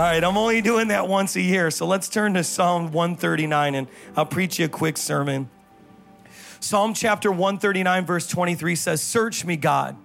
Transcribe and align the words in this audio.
All 0.00 0.06
right, 0.06 0.24
I'm 0.24 0.38
only 0.38 0.62
doing 0.62 0.88
that 0.88 1.08
once 1.08 1.36
a 1.36 1.42
year. 1.42 1.70
So 1.70 1.86
let's 1.86 2.08
turn 2.08 2.32
to 2.32 2.42
Psalm 2.42 2.90
139 2.90 3.74
and 3.74 3.86
I'll 4.16 4.24
preach 4.24 4.58
you 4.58 4.64
a 4.64 4.68
quick 4.70 4.96
sermon. 4.96 5.50
Psalm 6.58 6.94
chapter 6.94 7.30
139, 7.30 8.06
verse 8.06 8.26
23 8.26 8.76
says, 8.76 9.02
Search 9.02 9.44
me, 9.44 9.56
God. 9.58 9.98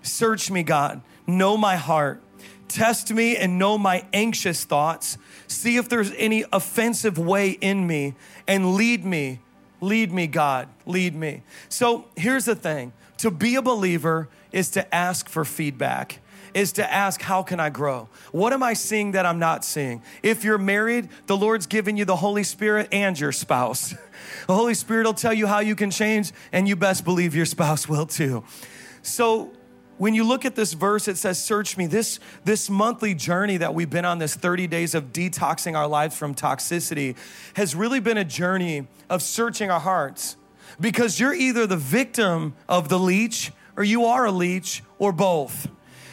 Search 0.00 0.50
me, 0.50 0.62
God. 0.62 1.02
Know 1.26 1.58
my 1.58 1.76
heart. 1.76 2.22
Test 2.66 3.12
me 3.12 3.36
and 3.36 3.58
know 3.58 3.76
my 3.76 4.06
anxious 4.14 4.64
thoughts. 4.64 5.18
See 5.46 5.76
if 5.76 5.90
there's 5.90 6.12
any 6.16 6.46
offensive 6.50 7.18
way 7.18 7.50
in 7.50 7.86
me 7.86 8.14
and 8.46 8.74
lead 8.74 9.04
me. 9.04 9.40
Lead 9.82 10.12
me, 10.14 10.28
God. 10.28 10.70
Lead 10.86 11.14
me. 11.14 11.42
So 11.68 12.06
here's 12.16 12.46
the 12.46 12.56
thing 12.56 12.94
to 13.18 13.30
be 13.30 13.54
a 13.56 13.60
believer 13.60 14.30
is 14.50 14.70
to 14.70 14.94
ask 14.94 15.28
for 15.28 15.44
feedback 15.44 16.20
is 16.54 16.72
to 16.72 16.92
ask, 16.92 17.20
How 17.20 17.42
can 17.42 17.60
I 17.60 17.70
grow? 17.70 18.08
What 18.32 18.52
am 18.52 18.62
I 18.62 18.74
seeing 18.74 19.12
that 19.12 19.26
I'm 19.26 19.38
not 19.38 19.64
seeing? 19.64 20.02
If 20.22 20.44
you're 20.44 20.58
married, 20.58 21.08
the 21.26 21.36
Lord's 21.36 21.66
given 21.66 21.96
you 21.96 22.04
the 22.04 22.16
Holy 22.16 22.42
Spirit 22.42 22.88
and 22.92 23.18
your 23.18 23.32
spouse. 23.32 23.94
The 24.46 24.54
Holy 24.54 24.74
Spirit 24.74 25.06
will 25.06 25.14
tell 25.14 25.32
you 25.32 25.46
how 25.46 25.60
you 25.60 25.74
can 25.74 25.90
change, 25.90 26.32
and 26.52 26.66
you 26.66 26.74
best 26.74 27.04
believe 27.04 27.34
your 27.34 27.46
spouse 27.46 27.88
will 27.88 28.06
too. 28.06 28.44
So, 29.02 29.52
when 29.98 30.14
you 30.14 30.24
look 30.24 30.44
at 30.44 30.54
this 30.54 30.72
verse, 30.72 31.08
it 31.08 31.18
says, 31.18 31.42
Search 31.42 31.76
me. 31.76 31.86
This, 31.86 32.20
this 32.44 32.70
monthly 32.70 33.14
journey 33.14 33.56
that 33.58 33.74
we've 33.74 33.90
been 33.90 34.04
on, 34.04 34.18
this 34.18 34.34
30 34.34 34.66
days 34.68 34.94
of 34.94 35.12
detoxing 35.12 35.76
our 35.76 35.88
lives 35.88 36.16
from 36.16 36.34
toxicity, 36.34 37.16
has 37.54 37.74
really 37.74 38.00
been 38.00 38.16
a 38.16 38.24
journey 38.24 38.86
of 39.10 39.22
searching 39.22 39.70
our 39.70 39.80
hearts. 39.80 40.36
Because 40.80 41.18
you're 41.18 41.34
either 41.34 41.66
the 41.66 41.76
victim 41.76 42.54
of 42.68 42.88
the 42.88 42.98
leech, 42.98 43.52
or 43.76 43.82
you 43.82 44.04
are 44.04 44.26
a 44.26 44.32
leech, 44.32 44.82
or 44.98 45.12
both. 45.12 45.68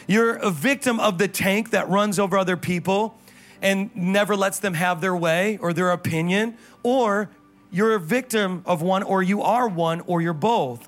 You're 0.07 0.35
a 0.35 0.51
victim 0.51 0.99
of 0.99 1.17
the 1.17 1.27
tank 1.27 1.71
that 1.71 1.89
runs 1.89 2.19
over 2.19 2.37
other 2.37 2.57
people 2.57 3.17
and 3.61 3.89
never 3.95 4.35
lets 4.35 4.59
them 4.59 4.75
have 4.75 5.01
their 5.01 5.15
way 5.15 5.57
or 5.57 5.73
their 5.73 5.91
opinion, 5.91 6.57
or 6.83 7.29
you're 7.71 7.95
a 7.95 7.99
victim 7.99 8.61
of 8.65 8.81
one, 8.81 9.01
or 9.01 9.23
you 9.23 9.41
are 9.41 9.67
one, 9.67 10.01
or 10.01 10.21
you're 10.21 10.33
both. 10.33 10.87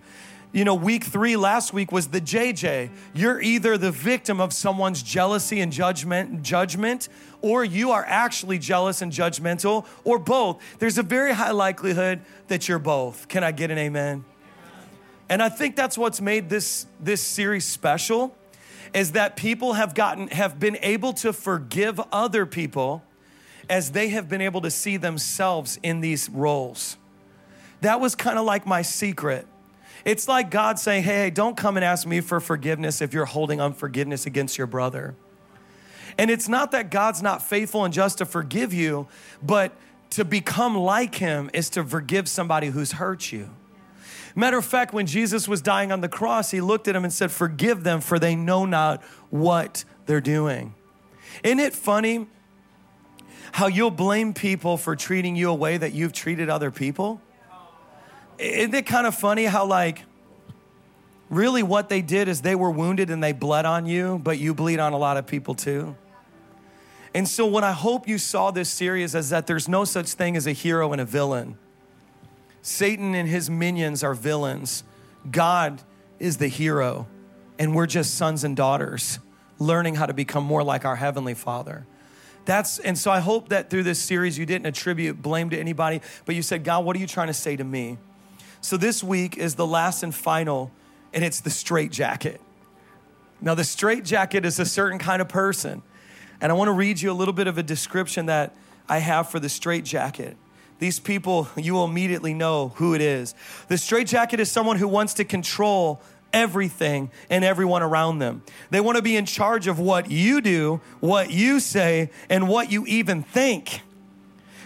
You 0.52 0.64
know, 0.64 0.76
week 0.76 1.04
three 1.04 1.36
last 1.36 1.74
week 1.74 1.92
was 1.92 2.10
the 2.10 2.22
JJ. 2.22 2.90
You're 3.14 3.42
either 3.42 3.78
the 3.78 3.92
victim 3.92 4.40
of 4.40 4.54
someone's 4.54 5.02
jealousy 5.02 5.60
and 5.60 5.72
judgment, 5.72 6.44
judgment, 6.44 7.10
or 7.42 7.66
you 7.66 7.92
are 7.92 8.06
actually 8.08 8.60
jealous 8.60 9.02
and 9.02 9.12
judgmental, 9.12 9.86
or 10.04 10.20
both. 10.20 10.62
There's 10.80 10.98
a 10.98 11.04
very 11.04 11.34
high 11.34 11.52
likelihood 11.52 12.22
that 12.48 12.70
you're 12.70 12.80
both. 12.80 13.28
Can 13.28 13.44
I 13.44 13.52
get 13.52 13.72
an 13.72 13.78
amen? 13.78 14.24
And 15.30 15.42
I 15.42 15.50
think 15.50 15.76
that's 15.76 15.98
what's 15.98 16.22
made 16.22 16.50
this, 16.50 16.86
this 17.00 17.22
series 17.22 17.66
special 17.66 18.37
is 18.94 19.14
that 19.14 19.36
people 19.36 19.74
have 19.74 19.94
gotten 19.94 20.28
have 20.30 20.60
been 20.60 20.78
able 20.82 21.14
to 21.14 21.34
forgive 21.34 22.00
other 22.12 22.46
people 22.46 23.04
as 23.70 23.92
they 23.92 24.10
have 24.10 24.30
been 24.30 24.42
able 24.42 24.62
to 24.62 24.72
see 24.72 24.98
themselves 24.98 25.80
in 25.84 26.02
these 26.02 26.30
roles. 26.30 26.98
That 27.82 28.00
was 28.00 28.16
kind 28.16 28.40
of 28.40 28.46
like 28.46 28.66
my 28.66 28.82
secret. 28.82 29.46
It's 30.06 30.28
like 30.28 30.50
God 30.50 30.80
saying, 30.80 31.04
hey, 31.04 31.30
don't 31.30 31.58
come 31.58 31.76
and 31.76 31.84
ask 31.84 32.08
me 32.08 32.22
for 32.22 32.40
forgiveness 32.40 33.02
if 33.02 33.14
you're 33.14 33.26
holding 33.26 33.60
unforgiveness 33.60 34.26
against 34.26 34.58
your 34.58 34.68
brother. 34.68 35.16
And 36.18 36.32
it's 36.32 36.48
not 36.48 36.72
that 36.72 36.90
God's 36.90 37.22
not 37.22 37.44
faithful 37.44 37.84
and 37.84 37.94
just 37.94 38.20
to 38.20 38.26
forgive 38.26 38.74
you, 38.74 39.08
but 39.44 39.74
to 40.12 40.24
become 40.24 40.78
like 40.78 41.16
him 41.16 41.50
is 41.54 41.70
to 41.72 41.84
forgive 41.84 42.30
somebody 42.30 42.68
who's 42.68 42.94
hurt 42.94 43.32
you. 43.32 43.50
Matter 44.38 44.60
of 44.60 44.66
fact, 44.66 44.94
when 44.94 45.08
Jesus 45.08 45.48
was 45.48 45.64
dying 45.64 45.92
on 45.92 46.02
the 46.02 46.08
cross, 46.08 46.52
he 46.52 46.62
looked 46.62 46.88
at 46.88 46.96
him 46.96 47.04
and 47.04 47.12
said, 47.12 47.32
Forgive 47.32 47.84
them, 47.84 48.02
for 48.02 48.20
they 48.20 48.36
know 48.36 48.66
not 48.66 49.02
what 49.32 49.84
they're 50.06 50.22
doing. 50.22 50.76
Isn't 51.44 51.60
it 51.60 51.74
funny 51.74 52.28
how 53.54 53.66
you'll 53.66 53.90
blame 53.90 54.36
people 54.36 54.78
for 54.78 54.96
treating 54.96 55.36
you 55.36 55.50
a 55.50 55.56
way 55.56 55.78
that 55.78 55.94
you've 55.94 56.14
treated 56.14 56.52
other 56.52 56.70
people? 56.70 57.20
Isn't 58.38 58.76
it 58.76 58.86
kind 58.86 59.08
of 59.08 59.16
funny 59.16 59.46
how, 59.46 59.66
like, 59.66 60.04
really 61.32 61.64
what 61.64 61.90
they 61.90 62.04
did 62.04 62.28
is 62.28 62.44
they 62.44 62.54
were 62.54 62.70
wounded 62.70 63.10
and 63.10 63.24
they 63.24 63.32
bled 63.32 63.66
on 63.66 63.88
you, 63.88 64.20
but 64.24 64.38
you 64.38 64.54
bleed 64.54 64.80
on 64.80 64.94
a 64.94 64.98
lot 64.98 65.18
of 65.18 65.26
people 65.26 65.56
too? 65.56 65.96
And 67.16 67.28
so, 67.28 67.48
what 67.48 67.64
I 67.64 67.72
hope 67.72 68.08
you 68.08 68.20
saw 68.20 68.52
this 68.52 68.70
series 68.70 69.16
is 69.16 69.32
that 69.32 69.48
there's 69.48 69.68
no 69.68 69.84
such 69.84 70.10
thing 70.10 70.38
as 70.38 70.46
a 70.46 70.52
hero 70.52 70.92
and 70.92 71.02
a 71.02 71.06
villain. 71.06 71.58
Satan 72.68 73.16
and 73.16 73.30
his 73.30 73.50
minions 73.50 74.04
are 74.04 74.14
villains. 74.14 74.84
God 75.32 75.82
is 76.20 76.36
the 76.36 76.50
hero, 76.50 77.08
and 77.58 77.74
we're 77.74 77.88
just 77.88 78.16
sons 78.16 78.44
and 78.44 78.58
daughters 78.58 79.20
learning 79.58 79.96
how 79.96 80.06
to 80.06 80.14
become 80.14 80.44
more 80.44 80.62
like 80.66 80.84
our 80.84 80.98
Heavenly 80.98 81.34
Father. 81.34 81.88
That's, 82.44 82.78
and 82.80 82.98
so 82.98 83.10
I 83.10 83.22
hope 83.22 83.50
that 83.50 83.70
through 83.70 83.84
this 83.84 84.00
series 84.00 84.38
you 84.38 84.46
didn't 84.46 84.66
attribute 84.66 85.22
blame 85.22 85.50
to 85.52 85.58
anybody, 85.58 86.02
but 86.26 86.36
you 86.36 86.42
said, 86.42 86.66
God, 86.66 86.84
what 86.84 86.98
are 86.98 87.00
you 87.00 87.08
trying 87.08 87.28
to 87.28 87.34
say 87.34 87.56
to 87.56 87.64
me? 87.64 87.98
So 88.60 88.76
this 88.76 89.02
week 89.02 89.38
is 89.38 89.56
the 89.56 89.66
last 89.66 90.04
and 90.04 90.14
final, 90.14 90.70
and 91.14 91.24
it's 91.24 91.40
the 91.40 91.50
straight 91.50 91.94
jacket. 91.94 92.42
Now, 93.40 93.56
the 93.56 93.64
straight 93.64 94.04
jacket 94.04 94.44
is 94.44 94.60
a 94.60 94.66
certain 94.66 95.00
kind 95.00 95.22
of 95.22 95.30
person. 95.30 95.84
And 96.42 96.52
I 96.52 96.56
want 96.56 96.68
to 96.68 96.74
read 96.74 97.00
you 97.00 97.12
a 97.12 97.14
little 97.14 97.34
bit 97.34 97.48
of 97.48 97.58
a 97.58 97.64
description 97.64 98.26
that 98.26 98.54
I 98.90 98.98
have 98.98 99.30
for 99.30 99.40
the 99.40 99.48
straight 99.48 99.86
jacket. 99.86 100.36
These 100.80 101.00
people, 101.00 101.48
you 101.56 101.74
will 101.74 101.86
immediately 101.86 102.34
know 102.34 102.70
who 102.76 102.94
it 102.94 103.02
is. 103.02 103.34
The 103.68 103.78
straitjacket 103.78 104.40
is 104.40 104.52
someone 104.52 104.78
who 104.78 104.88
wants 104.88 105.16
to 105.16 105.24
control 105.24 106.02
everything 106.34 107.10
and 107.30 107.44
everyone 107.44 107.82
around 107.82 108.20
them. 108.20 108.44
They 108.70 108.80
want 108.80 108.98
to 108.98 109.02
be 109.02 109.16
in 109.16 109.26
charge 109.26 109.68
of 109.68 109.80
what 109.80 110.12
you 110.12 110.42
do, 110.42 110.82
what 111.00 111.32
you 111.32 111.60
say, 111.60 112.12
and 112.30 112.48
what 112.48 112.72
you 112.72 112.86
even 112.86 113.24
think. 113.24 113.82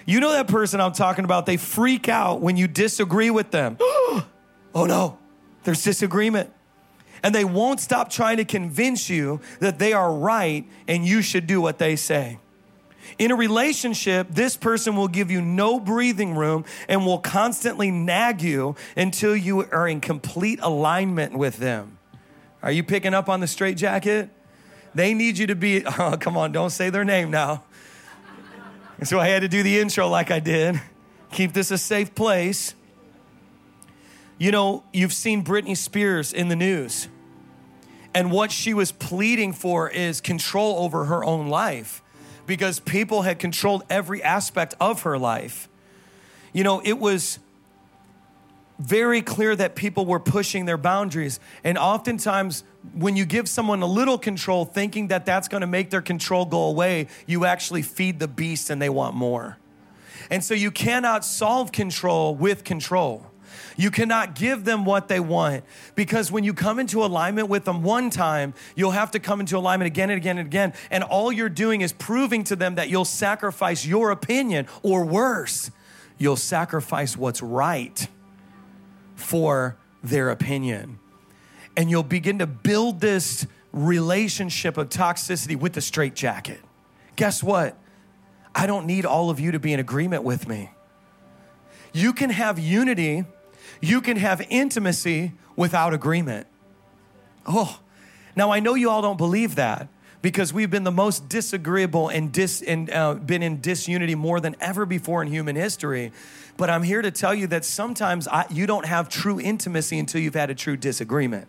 You 0.06 0.20
know 0.20 0.32
that 0.32 0.48
person 0.48 0.82
I'm 0.82 0.94
talking 0.94 1.24
about, 1.24 1.46
they 1.46 1.58
freak 1.58 2.10
out 2.10 2.42
when 2.42 2.58
you 2.58 2.68
disagree 2.68 3.30
with 3.30 3.52
them. 3.52 3.78
oh 3.80 4.26
no, 4.76 5.18
there's 5.64 5.84
disagreement. 5.84 6.52
And 7.24 7.36
they 7.36 7.46
won't 7.46 7.80
stop 7.80 8.10
trying 8.10 8.38
to 8.38 8.46
convince 8.46 9.10
you 9.10 9.42
that 9.60 9.78
they 9.78 9.94
are 9.94 10.12
right 10.12 10.68
and 10.88 11.06
you 11.06 11.22
should 11.22 11.46
do 11.46 11.62
what 11.62 11.78
they 11.78 11.96
say. 11.96 12.40
In 13.18 13.32
a 13.32 13.36
relationship, 13.36 14.28
this 14.30 14.58
person 14.58 14.96
will 14.96 15.08
give 15.08 15.32
you 15.32 15.42
no 15.42 15.80
breathing 15.80 16.36
room 16.36 16.66
and 16.88 17.06
will 17.06 17.20
constantly 17.20 17.92
nag 17.92 18.42
you 18.42 18.76
until 18.96 19.36
you 19.36 19.64
are 19.72 19.88
in 19.88 20.02
complete 20.02 20.60
alignment 20.62 21.38
with 21.38 21.58
them. 21.58 21.98
Are 22.64 22.72
you 22.72 22.84
picking 22.84 23.14
up 23.14 23.30
on 23.30 23.40
the 23.40 23.48
straight 23.48 23.78
jacket? 23.78 24.30
They 24.94 25.14
need 25.14 25.38
you 25.38 25.48
to 25.48 25.56
be, 25.56 25.86
oh, 26.00 26.18
come 26.20 26.38
on, 26.38 26.52
don't 26.52 26.70
say 26.70 26.90
their 26.90 27.06
name 27.06 27.32
now. 27.32 27.64
So 29.04 29.20
I 29.20 29.30
had 29.30 29.42
to 29.42 29.48
do 29.48 29.64
the 29.64 29.80
intro 29.80 30.08
like 30.08 30.30
I 30.30 30.40
did. 30.40 30.80
Keep 31.32 31.54
this 31.54 31.72
a 31.72 31.78
safe 31.80 32.14
place. 32.14 32.76
You 34.38 34.52
know, 34.52 34.84
you've 34.94 35.12
seen 35.12 35.44
Britney 35.44 35.76
Spears 35.76 36.32
in 36.32 36.50
the 36.50 36.56
news. 36.56 37.08
And 38.14 38.32
what 38.32 38.52
she 38.52 38.76
was 38.76 38.92
pleading 38.92 39.54
for 39.54 39.90
is 39.90 40.22
control 40.22 40.84
over 40.84 41.06
her 41.06 41.24
own 41.24 41.48
life 41.48 42.04
because 42.46 42.80
people 42.80 43.22
had 43.24 43.40
controlled 43.40 43.84
every 43.90 44.22
aspect 44.24 44.74
of 44.80 45.04
her 45.04 45.18
life. 45.18 45.70
You 46.54 46.64
know, 46.64 46.82
it 46.84 47.00
was 47.00 47.40
very 48.82 49.22
clear 49.22 49.56
that 49.56 49.76
people 49.76 50.06
were 50.06 50.20
pushing 50.20 50.66
their 50.66 50.78
boundaries. 50.78 51.40
And 51.64 51.78
oftentimes, 51.78 52.64
when 52.96 53.16
you 53.16 53.26
give 53.26 53.48
someone 53.48 53.82
a 53.82 53.88
little 53.88 54.18
control, 54.18 54.66
thinking 54.66 55.08
that 55.10 55.26
that's 55.26 55.48
going 55.48 55.62
to 55.62 55.68
make 55.68 55.92
their 55.92 56.02
control 56.02 56.46
go 56.46 56.64
away, 56.64 57.08
you 57.28 57.46
actually 57.46 57.84
feed 57.84 58.20
the 58.20 58.28
beast 58.28 58.70
and 58.70 58.82
they 58.82 58.90
want 58.90 59.16
more. 59.16 59.58
And 60.30 60.44
so 60.44 60.54
you 60.54 60.72
cannot 60.72 61.24
solve 61.24 61.72
control 61.72 62.36
with 62.36 62.64
control. 62.64 63.31
You 63.78 63.92
cannot 63.92 64.36
give 64.36 64.66
them 64.66 64.86
what 64.86 65.08
they 65.08 65.20
want 65.20 65.64
because 65.96 66.32
when 66.32 66.44
you 66.44 66.54
come 66.54 66.80
into 66.80 67.04
alignment 67.04 67.50
with 67.50 67.66
them 67.66 67.84
one 67.84 68.10
time, 68.10 68.54
you'll 68.76 68.92
have 68.92 69.12
to 69.12 69.20
come 69.20 69.40
into 69.40 69.58
alignment 69.58 69.88
again 69.88 70.10
and 70.10 70.18
again 70.18 70.38
and 70.38 70.48
again. 70.48 70.74
And 70.90 71.04
all 71.04 71.32
you're 71.32 71.50
doing 71.50 71.82
is 71.82 71.94
proving 71.94 72.44
to 72.46 72.56
them 72.56 72.76
that 72.76 72.90
you'll 72.90 73.06
sacrifice 73.06 73.86
your 73.86 74.12
opinion, 74.12 74.68
or 74.84 75.06
worse, 75.06 75.72
you'll 76.18 76.36
sacrifice 76.36 77.18
what's 77.18 77.42
right 77.42 78.08
for 79.16 79.78
their 80.04 80.30
opinion. 80.30 81.00
And 81.78 81.90
you'll 81.90 82.04
begin 82.04 82.40
to 82.40 82.48
build 82.48 83.00
this 83.00 83.48
relationship 83.72 84.78
of 84.78 84.90
toxicity 84.90 85.58
with 85.58 85.74
the 85.74 85.82
straitjacket. 85.82 86.60
Guess 87.16 87.42
what? 87.42 87.78
I 88.54 88.68
don't 88.68 88.86
need 88.86 89.06
all 89.06 89.30
of 89.30 89.40
you 89.40 89.52
to 89.52 89.60
be 89.60 89.72
in 89.72 89.80
agreement 89.80 90.24
with 90.24 90.48
me. 90.48 90.72
You 91.94 92.14
can 92.14 92.30
have 92.30 92.60
unity 92.60 93.26
you 93.82 94.00
can 94.02 94.18
have 94.18 94.46
intimacy 94.50 95.34
without 95.56 95.94
agreement. 95.94 96.48
Oh, 97.46 97.80
now 98.36 98.52
I 98.52 98.60
know 98.60 98.76
you 98.76 98.90
all 98.90 99.02
don't 99.02 99.18
believe 99.18 99.56
that 99.56 99.88
because 100.22 100.54
we've 100.54 100.70
been 100.70 100.84
the 100.84 100.92
most 100.92 101.28
disagreeable 101.28 102.10
and, 102.10 102.32
dis, 102.32 102.62
and 102.62 102.90
uh, 102.92 103.16
been 103.16 103.42
in 103.42 103.60
disunity 103.60 104.16
more 104.16 104.40
than 104.40 104.56
ever 104.62 104.86
before 104.86 105.22
in 105.22 105.28
human 105.28 105.56
history. 105.56 106.12
But 106.58 106.70
I'm 106.70 106.84
here 106.84 107.02
to 107.02 107.10
tell 107.12 107.34
you 107.34 107.48
that 107.48 107.66
sometimes 107.66 108.28
I, 108.28 108.46
you 108.52 108.68
don't 108.68 108.86
have 108.86 109.10
true 109.10 109.40
intimacy 109.40 109.98
until 109.98 110.22
you've 110.22 110.36
had 110.36 110.52
a 110.52 110.56
true 110.56 110.78
disagreement. 110.78 111.48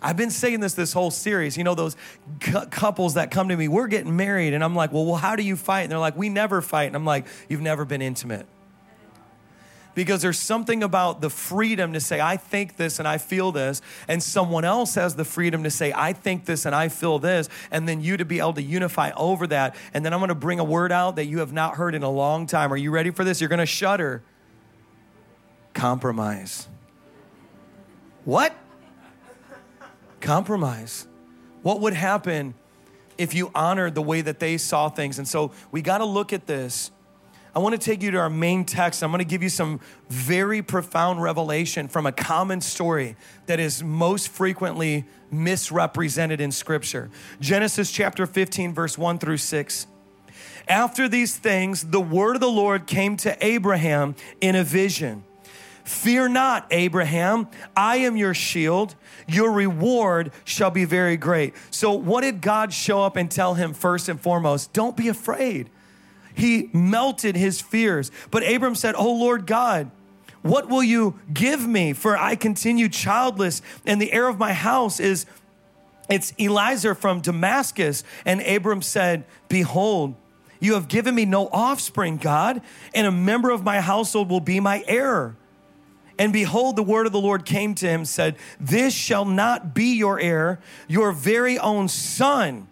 I've 0.00 0.16
been 0.16 0.30
saying 0.30 0.60
this 0.60 0.74
this 0.74 0.92
whole 0.92 1.10
series. 1.10 1.56
You 1.56 1.64
know, 1.64 1.74
those 1.74 1.96
cu- 2.38 2.66
couples 2.66 3.14
that 3.14 3.32
come 3.32 3.48
to 3.48 3.56
me, 3.56 3.66
we're 3.66 3.88
getting 3.88 4.14
married. 4.16 4.54
And 4.54 4.62
I'm 4.62 4.76
like, 4.76 4.92
well, 4.92 5.04
well, 5.04 5.16
how 5.16 5.34
do 5.34 5.42
you 5.42 5.56
fight? 5.56 5.82
And 5.82 5.90
they're 5.90 5.98
like, 5.98 6.16
we 6.16 6.28
never 6.28 6.62
fight. 6.62 6.84
And 6.84 6.94
I'm 6.94 7.04
like, 7.04 7.26
you've 7.48 7.60
never 7.60 7.84
been 7.84 8.00
intimate. 8.00 8.46
Because 9.98 10.22
there's 10.22 10.38
something 10.38 10.84
about 10.84 11.20
the 11.20 11.28
freedom 11.28 11.92
to 11.94 11.98
say, 11.98 12.20
I 12.20 12.36
think 12.36 12.76
this 12.76 13.00
and 13.00 13.08
I 13.08 13.18
feel 13.18 13.50
this, 13.50 13.82
and 14.06 14.22
someone 14.22 14.64
else 14.64 14.94
has 14.94 15.16
the 15.16 15.24
freedom 15.24 15.64
to 15.64 15.72
say, 15.72 15.92
I 15.92 16.12
think 16.12 16.44
this 16.44 16.66
and 16.66 16.72
I 16.72 16.88
feel 16.88 17.18
this, 17.18 17.48
and 17.72 17.88
then 17.88 18.00
you 18.00 18.16
to 18.16 18.24
be 18.24 18.38
able 18.38 18.52
to 18.52 18.62
unify 18.62 19.10
over 19.16 19.48
that. 19.48 19.74
And 19.92 20.06
then 20.06 20.14
I'm 20.14 20.20
gonna 20.20 20.36
bring 20.36 20.60
a 20.60 20.64
word 20.64 20.92
out 20.92 21.16
that 21.16 21.24
you 21.24 21.40
have 21.40 21.52
not 21.52 21.74
heard 21.74 21.96
in 21.96 22.04
a 22.04 22.08
long 22.08 22.46
time. 22.46 22.72
Are 22.72 22.76
you 22.76 22.92
ready 22.92 23.10
for 23.10 23.24
this? 23.24 23.40
You're 23.40 23.50
gonna 23.50 23.66
shudder. 23.66 24.22
Compromise. 25.74 26.68
What? 28.24 28.54
Compromise. 30.20 31.08
What 31.62 31.80
would 31.80 31.94
happen 31.94 32.54
if 33.18 33.34
you 33.34 33.50
honored 33.52 33.96
the 33.96 34.02
way 34.02 34.20
that 34.20 34.38
they 34.38 34.58
saw 34.58 34.90
things? 34.90 35.18
And 35.18 35.26
so 35.26 35.50
we 35.72 35.82
got 35.82 35.98
to 35.98 36.04
look 36.04 36.32
at 36.32 36.46
this. 36.46 36.92
I 37.54 37.60
want 37.60 37.74
to 37.74 37.78
take 37.78 38.02
you 38.02 38.10
to 38.12 38.18
our 38.18 38.30
main 38.30 38.64
text. 38.64 39.02
I'm 39.02 39.10
going 39.10 39.20
to 39.20 39.24
give 39.24 39.42
you 39.42 39.48
some 39.48 39.80
very 40.08 40.62
profound 40.62 41.22
revelation 41.22 41.88
from 41.88 42.06
a 42.06 42.12
common 42.12 42.60
story 42.60 43.16
that 43.46 43.58
is 43.58 43.82
most 43.82 44.28
frequently 44.28 45.06
misrepresented 45.30 46.40
in 46.40 46.52
Scripture. 46.52 47.10
Genesis 47.40 47.90
chapter 47.90 48.26
15, 48.26 48.74
verse 48.74 48.98
1 48.98 49.18
through 49.18 49.38
6. 49.38 49.86
After 50.68 51.08
these 51.08 51.36
things, 51.36 51.84
the 51.84 52.00
word 52.00 52.36
of 52.36 52.40
the 52.40 52.50
Lord 52.50 52.86
came 52.86 53.16
to 53.18 53.36
Abraham 53.44 54.14
in 54.40 54.54
a 54.54 54.64
vision. 54.64 55.24
Fear 55.84 56.28
not, 56.28 56.66
Abraham, 56.70 57.48
I 57.74 57.96
am 57.98 58.18
your 58.18 58.34
shield. 58.34 58.94
Your 59.26 59.50
reward 59.50 60.32
shall 60.44 60.70
be 60.70 60.84
very 60.84 61.16
great. 61.16 61.54
So, 61.70 61.92
what 61.92 62.20
did 62.20 62.42
God 62.42 62.74
show 62.74 63.02
up 63.02 63.16
and 63.16 63.30
tell 63.30 63.54
him 63.54 63.72
first 63.72 64.10
and 64.10 64.20
foremost? 64.20 64.74
Don't 64.74 64.98
be 64.98 65.08
afraid. 65.08 65.70
He 66.38 66.70
melted 66.72 67.34
his 67.34 67.60
fears. 67.60 68.12
But 68.30 68.48
Abram 68.48 68.76
said, 68.76 68.94
Oh 68.96 69.12
Lord 69.12 69.44
God, 69.44 69.90
what 70.42 70.68
will 70.68 70.84
you 70.84 71.18
give 71.34 71.66
me? 71.66 71.92
For 71.92 72.16
I 72.16 72.36
continue 72.36 72.88
childless, 72.88 73.60
and 73.84 74.00
the 74.00 74.12
heir 74.12 74.28
of 74.28 74.38
my 74.38 74.52
house 74.52 75.00
is 75.00 75.26
it's 76.08 76.32
Eliezer 76.38 76.94
from 76.94 77.20
Damascus. 77.20 78.04
And 78.24 78.40
Abram 78.42 78.82
said, 78.82 79.24
Behold, 79.48 80.14
you 80.60 80.74
have 80.74 80.86
given 80.86 81.16
me 81.16 81.24
no 81.24 81.48
offspring, 81.48 82.18
God, 82.18 82.62
and 82.94 83.06
a 83.06 83.10
member 83.10 83.50
of 83.50 83.64
my 83.64 83.80
household 83.80 84.30
will 84.30 84.40
be 84.40 84.60
my 84.60 84.84
heir. 84.86 85.34
And 86.20 86.32
behold, 86.32 86.76
the 86.76 86.84
word 86.84 87.06
of 87.06 87.12
the 87.12 87.20
Lord 87.20 87.44
came 87.44 87.74
to 87.74 87.88
him, 87.88 88.04
said, 88.04 88.36
This 88.60 88.94
shall 88.94 89.24
not 89.24 89.74
be 89.74 89.96
your 89.96 90.20
heir, 90.20 90.60
your 90.86 91.10
very 91.10 91.58
own 91.58 91.88
son 91.88 92.68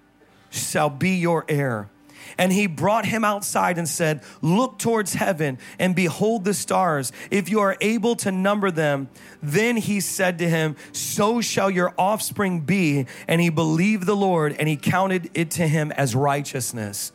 shall 0.51 0.89
be 0.89 1.17
your 1.17 1.45
heir. 1.49 1.91
And 2.38 2.53
he 2.53 2.67
brought 2.67 3.06
him 3.06 3.25
outside 3.25 3.79
and 3.79 3.88
said, 3.88 4.23
Look 4.43 4.79
towards 4.79 5.15
heaven 5.15 5.59
and 5.79 5.94
behold 5.94 6.44
the 6.44 6.55
stars. 6.55 7.12
If 7.31 7.49
you 7.49 7.61
are 7.61 7.77
able 7.81 8.17
to 8.17 8.31
number 8.31 8.71
them, 8.71 9.09
then 9.43 9.77
he 9.77 10.00
said 10.00 10.38
to 10.38 10.49
him, 10.49 10.77
So 10.93 11.41
shall 11.41 11.71
your 11.71 11.94
offspring 11.97 12.61
be. 12.61 13.06
And 13.27 13.41
he 13.41 13.49
believed 13.49 14.06
the 14.06 14.17
Lord 14.17 14.55
and 14.59 14.69
he 14.69 14.77
counted 14.77 15.31
it 15.35 15.50
to 15.53 15.67
him 15.67 15.93
as 15.93 16.15
righteousness. 16.15 17.12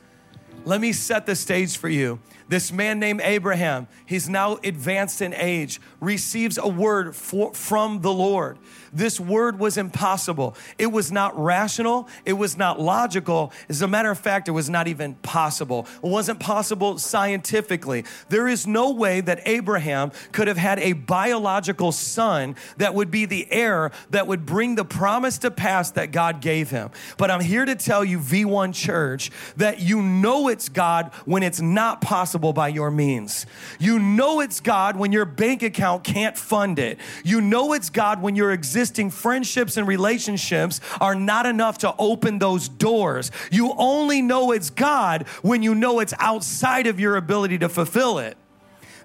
Let 0.64 0.80
me 0.80 0.94
set 0.94 1.26
the 1.26 1.36
stage 1.36 1.78
for 1.78 1.90
you. 1.90 2.20
This 2.48 2.72
man 2.72 3.00
named 3.00 3.22
Abraham, 3.24 3.88
he's 4.06 4.30
now 4.30 4.58
advanced 4.64 5.22
in 5.22 5.34
age, 5.34 5.80
receives 6.00 6.58
a 6.58 6.68
word 6.68 7.16
for, 7.16 7.54
from 7.54 8.02
the 8.02 8.12
Lord. 8.12 8.60
This 8.94 9.20
word 9.20 9.60
was 9.60 9.78
impossible. 9.78 10.56
It 10.78 10.88
was 10.88 11.12
not 11.12 11.38
rational. 11.40 12.08
It 12.26 12.34
was 12.34 12.58
not 12.58 12.80
logical. 12.80 13.54
As 13.70 13.82
a 13.82 13.88
matter 13.88 14.12
of 14.12 14.20
fact, 14.20 14.48
it 14.48 14.52
was 14.52 14.70
not 14.70 14.88
even 14.88 15.16
possible. 15.16 15.88
It 16.04 16.08
wasn't 16.08 16.40
possible 16.40 16.98
scientifically. 16.98 18.04
There 18.30 18.48
is 18.48 18.68
no 18.68 18.92
way 18.92 19.22
that 19.22 19.42
Abraham 19.46 20.12
could 20.32 20.48
have 20.48 20.58
had 20.58 20.80
a 20.80 20.94
biological 20.94 21.92
son 21.92 22.56
that 22.78 22.94
would 22.94 23.12
be 23.12 23.26
the 23.26 23.52
heir 23.52 23.92
that 24.10 24.28
would 24.28 24.46
bring 24.46 24.76
the 24.76 24.86
promise 24.86 25.38
to 25.40 25.52
pass 25.52 25.92
that 25.92 26.12
God 26.12 26.42
gave 26.42 26.70
him. 26.70 26.90
But 27.18 27.32
I'm 27.32 27.42
here 27.42 27.66
to 27.66 27.76
tell 27.76 28.04
you, 28.04 28.20
V1 28.20 28.74
Church, 28.74 29.32
that 29.58 29.80
you 29.80 30.02
know 30.02 30.50
it's 30.50 30.70
God 30.70 31.12
when 31.26 31.44
it's 31.44 31.62
not 31.62 32.02
possible 32.02 32.54
by 32.54 32.68
your 32.68 32.92
means. 32.92 33.46
You 33.80 34.00
know 34.00 34.42
it's 34.42 34.60
God 34.60 34.98
when 34.98 35.12
your 35.12 35.26
bank 35.26 35.64
account 35.64 36.04
can't 36.04 36.38
fund 36.38 36.80
it. 36.80 36.98
You 37.24 37.40
know 37.40 37.74
it's 37.74 37.90
God 37.90 38.22
when 38.22 38.36
your 38.36 38.52
existing 38.82 39.12
friendships 39.12 39.78
and 39.78 39.88
relationships 39.88 40.82
are 41.00 41.14
not 41.14 41.46
enough 41.46 41.78
to 41.78 41.94
open 42.00 42.40
those 42.40 42.68
doors. 42.68 43.30
You 43.52 43.76
only 43.78 44.24
know 44.24 44.52
it's 44.52 44.72
God 44.72 45.28
when 45.44 45.62
you 45.62 45.76
know 45.76 46.00
it's 46.00 46.16
outside 46.18 46.88
of 46.88 47.00
your 47.00 47.16
ability 47.16 47.60
to 47.60 47.70
fulfill 47.70 48.18
it. 48.18 48.38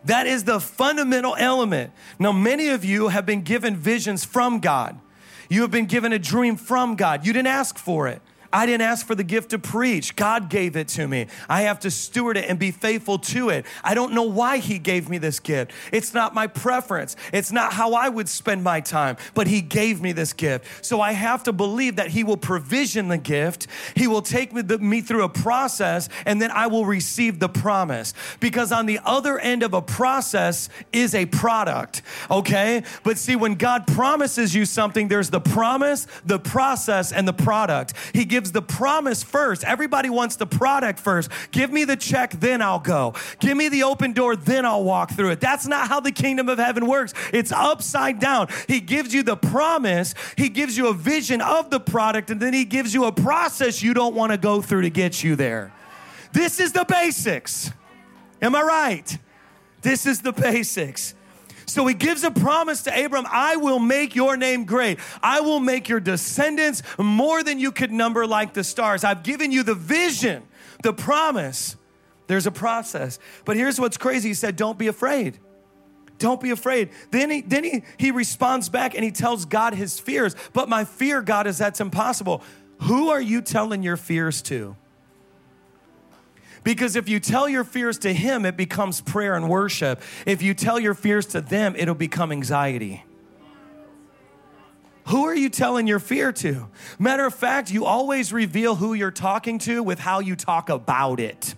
That 0.07 0.27
is 0.27 0.45
the 0.45 0.61
fundamental 0.61 1.37
element. 1.39 1.93
Now, 2.19 2.33
many 2.33 2.69
of 2.69 2.87
you 2.87 3.09
have 3.09 3.27
been 3.27 3.43
given 3.43 3.77
visions 3.77 4.25
from 4.25 4.61
God. 4.61 4.99
You 5.51 5.61
have 5.61 5.71
been 5.71 5.85
given 5.85 6.11
a 6.11 6.19
dream 6.19 6.57
from 6.57 6.97
God. 6.97 7.27
You 7.27 7.35
didn't 7.35 7.49
ask 7.49 7.77
for 7.77 8.09
it. 8.09 8.23
I 8.53 8.67
didn't 8.67 8.83
ask 8.83 9.07
for 9.07 9.15
the 9.15 9.25
gift 9.25 9.51
to 9.51 9.59
preach. 9.59 10.17
God 10.17 10.49
gave 10.49 10.77
it 10.77 10.89
to 10.89 11.07
me. 11.07 11.27
I 11.49 11.63
have 11.63 11.81
to 11.81 11.91
steward 11.91 12.37
it 12.37 12.49
and 12.49 12.59
be 12.59 12.71
faithful 12.71 13.19
to 13.19 13.51
it. 13.51 13.67
I 13.83 13.95
don't 13.95 14.13
know 14.13 14.23
why 14.23 14.59
He 14.59 14.79
gave 14.79 15.09
me 15.09 15.19
this 15.19 15.41
gift. 15.41 15.73
It's 15.93 16.15
not 16.15 16.35
my 16.35 16.47
preference. 16.47 17.17
It's 17.33 17.53
not 17.53 17.73
how 17.73 17.95
I 17.95 18.09
would 18.09 18.29
spend 18.29 18.63
my 18.63 18.81
time, 18.81 19.17
but 19.35 19.47
He 19.47 19.61
gave 19.61 20.01
me 20.01 20.13
this 20.13 20.33
gift. 20.33 20.85
So 20.85 21.01
I 21.01 21.13
have 21.13 21.43
to 21.45 21.53
believe 21.53 21.97
that 21.97 22.09
He 22.09 22.25
will 22.25 22.37
provision 22.37 23.09
the 23.09 23.19
gift. 23.19 23.67
He 23.95 24.07
will 24.07 24.23
take 24.23 24.53
me, 24.53 24.63
the, 24.63 24.79
me 24.79 25.01
through 25.01 25.25
a 25.25 25.29
process, 25.29 26.09
and 26.25 26.41
then 26.41 26.51
I 26.51 26.67
will 26.67 26.87
receive 26.87 27.39
the 27.39 27.49
promise. 27.49 28.15
Because 28.41 28.73
on 28.73 28.87
the 28.87 29.01
other 29.05 29.39
end 29.39 29.63
of 29.63 29.75
a 29.75 29.83
process 29.83 30.69
is 30.93 31.15
a 31.15 31.27
product, 31.27 32.03
okay? 32.31 32.83
But 33.03 33.19
see, 33.19 33.37
when 33.37 33.55
God 33.55 33.87
promises 33.87 34.55
you 34.55 34.65
something, 34.65 35.09
there's 35.09 35.31
the 35.31 35.41
promise, 35.41 36.07
the 36.25 36.39
process, 36.39 37.13
and 37.13 37.27
the 37.27 37.33
product. 37.33 37.95
He 38.13 38.25
gives 38.25 38.36
gives 38.37 38.53
the 38.53 38.61
promise 38.61 39.23
first. 39.23 39.65
Everybody 39.65 40.11
wants 40.11 40.37
the 40.37 40.47
product 40.47 41.01
first. 41.01 41.31
Give 41.53 41.73
me 41.73 41.85
the 41.85 41.97
check, 41.97 42.33
then 42.33 42.61
I'll 42.61 42.79
go. 42.79 43.15
Give 43.41 43.57
me 43.57 43.71
the 43.71 43.85
open 43.85 44.13
door, 44.13 44.37
then 44.37 44.67
I'll 44.67 44.85
walk 44.85 45.13
through 45.13 45.31
it. 45.31 45.41
That's 45.41 45.67
not 45.67 45.89
how 45.89 46.01
the 46.01 46.13
kingdom 46.13 46.51
of 46.51 46.59
heaven 46.59 46.87
works. 46.87 47.15
It's 47.33 47.51
upside 47.51 48.21
down. 48.21 48.49
He 48.69 48.81
gives 48.81 49.15
you 49.15 49.23
the 49.23 49.39
promise, 49.39 50.15
He 50.37 50.51
gives 50.51 50.77
you 50.77 50.89
a 50.89 50.93
vision 50.93 51.41
of 51.41 51.71
the 51.71 51.81
product, 51.81 52.31
and 52.31 52.39
then 52.39 52.53
He 52.53 52.67
gives 52.67 52.93
you 52.93 53.07
a 53.07 53.13
process 53.13 53.83
you 53.83 53.95
don't 53.95 54.15
want 54.15 54.33
to 54.33 54.39
go 54.39 54.61
through 54.61 54.83
to 54.83 54.91
get 54.91 55.25
you 55.25 55.35
there. 55.35 55.73
This 56.35 56.61
is 56.61 56.73
the 56.73 56.85
basics. 56.85 57.73
Am 58.43 58.55
I 58.55 58.61
right? 58.61 59.19
This 59.81 60.05
is 60.05 60.21
the 60.21 60.33
basics. 60.33 61.15
So 61.67 61.85
he 61.87 61.95
gives 61.95 62.23
a 62.23 62.31
promise 62.31 62.85
to 62.85 63.05
Abram 63.05 63.27
I 63.31 63.57
will 63.57 63.81
make 63.81 64.15
your 64.15 64.37
name 64.37 64.65
great. 64.65 64.99
I 65.23 65.41
will 65.41 65.61
make 65.61 65.89
your 65.89 66.01
descendants 66.01 66.83
more 66.99 67.43
than 67.43 67.59
you 67.59 67.73
could 67.73 67.91
number 67.91 68.27
like 68.27 68.55
the 68.55 68.65
stars. 68.65 69.03
I've 69.03 69.23
given 69.23 69.51
you 69.51 69.63
the 69.63 69.75
vision, 69.75 70.45
the 70.83 70.93
promise. 70.93 71.77
There's 72.29 72.47
a 72.47 72.53
process. 72.53 73.19
But 73.45 73.57
here's 73.57 73.81
what's 73.81 73.97
crazy 73.97 74.29
He 74.29 74.35
said, 74.35 74.57
Don't 74.57 74.79
be 74.79 74.87
afraid. 74.87 75.39
Don't 76.19 76.41
be 76.41 76.51
afraid. 76.51 76.91
Then 77.11 77.31
he 77.31 77.43
then 77.43 77.65
he, 77.65 77.83
he 77.99 78.11
responds 78.11 78.69
back 78.69 78.95
and 78.95 79.05
he 79.05 79.11
tells 79.11 79.45
God 79.45 79.75
his 79.75 79.99
fears. 79.99 80.35
But 80.53 80.69
my 80.69 80.85
fear, 80.85 81.21
God, 81.21 81.47
is 81.47 81.59
that's 81.59 81.81
impossible. 81.81 82.43
Who 82.83 83.11
are 83.11 83.21
you 83.21 83.43
telling 83.43 83.83
your 83.83 83.97
fears 83.97 84.41
to? 84.43 84.77
Because 86.67 86.97
if 86.97 87.09
you 87.09 87.21
tell 87.21 87.49
your 87.49 87.63
fears 87.63 87.97
to 87.99 88.13
Him, 88.13 88.45
it 88.45 88.57
becomes 88.57 89.01
prayer 89.01 89.37
and 89.37 89.49
worship. 89.49 90.03
If 90.27 90.43
you 90.43 90.53
tell 90.53 90.81
your 90.81 90.95
fears 90.95 91.27
to 91.27 91.41
them, 91.41 91.77
it'll 91.77 91.95
become 91.95 92.33
anxiety. 92.33 93.05
Who 95.05 95.27
are 95.27 95.35
you 95.37 95.49
telling 95.49 95.87
your 95.87 96.01
fear 96.01 96.33
to? 96.33 96.67
Matter 96.99 97.25
of 97.25 97.37
fact, 97.37 97.71
you 97.71 97.85
always 97.85 98.33
reveal 98.33 98.75
who 98.75 98.95
you're 98.95 99.13
talking 99.13 99.61
to 99.61 99.81
with 99.81 100.01
how 100.01 100.19
you 100.19 100.35
talk 100.35 100.69
about 100.69 101.21
it. 101.21 101.55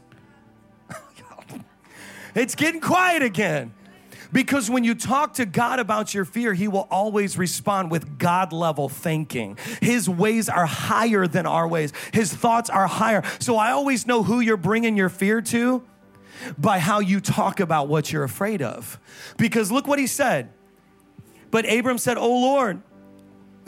it's 2.34 2.54
getting 2.54 2.82
quiet 2.82 3.22
again. 3.22 3.72
Because 4.32 4.70
when 4.70 4.84
you 4.84 4.94
talk 4.94 5.34
to 5.34 5.46
God 5.46 5.78
about 5.78 6.14
your 6.14 6.24
fear, 6.24 6.54
He 6.54 6.68
will 6.68 6.86
always 6.90 7.38
respond 7.38 7.90
with 7.90 8.18
God 8.18 8.52
level 8.52 8.88
thinking. 8.88 9.58
His 9.80 10.08
ways 10.08 10.48
are 10.48 10.66
higher 10.66 11.26
than 11.26 11.46
our 11.46 11.66
ways, 11.66 11.92
His 12.12 12.32
thoughts 12.32 12.70
are 12.70 12.86
higher. 12.86 13.22
So 13.38 13.56
I 13.56 13.72
always 13.72 14.06
know 14.06 14.22
who 14.22 14.40
you're 14.40 14.56
bringing 14.56 14.96
your 14.96 15.08
fear 15.08 15.40
to 15.42 15.82
by 16.56 16.78
how 16.78 17.00
you 17.00 17.20
talk 17.20 17.60
about 17.60 17.88
what 17.88 18.12
you're 18.12 18.24
afraid 18.24 18.62
of. 18.62 18.98
Because 19.36 19.72
look 19.72 19.86
what 19.86 19.98
He 19.98 20.06
said. 20.06 20.50
But 21.50 21.70
Abram 21.70 21.98
said, 21.98 22.18
Oh 22.18 22.40
Lord, 22.40 22.82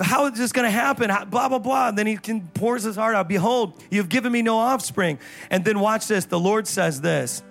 how 0.01 0.27
is 0.27 0.39
this 0.39 0.53
going 0.53 0.65
to 0.65 0.71
happen? 0.71 1.11
blah, 1.29 1.49
blah, 1.49 1.59
blah. 1.59 1.89
And 1.89 1.99
then 1.99 2.07
he 2.07 2.17
can, 2.17 2.49
pours 2.49 2.83
his 2.83 2.97
heart 2.97 3.15
out. 3.15 3.29
Behold, 3.29 3.83
you've 3.91 4.09
given 4.09 4.33
me 4.33 4.43
no 4.43 4.57
offspring. 4.57 5.19
And 5.51 5.65
then 5.65 5.81
watch 5.81 6.09
this. 6.09 6.25
The 6.25 6.41
Lord 6.41 6.67
says 6.67 7.01
this 7.01 7.43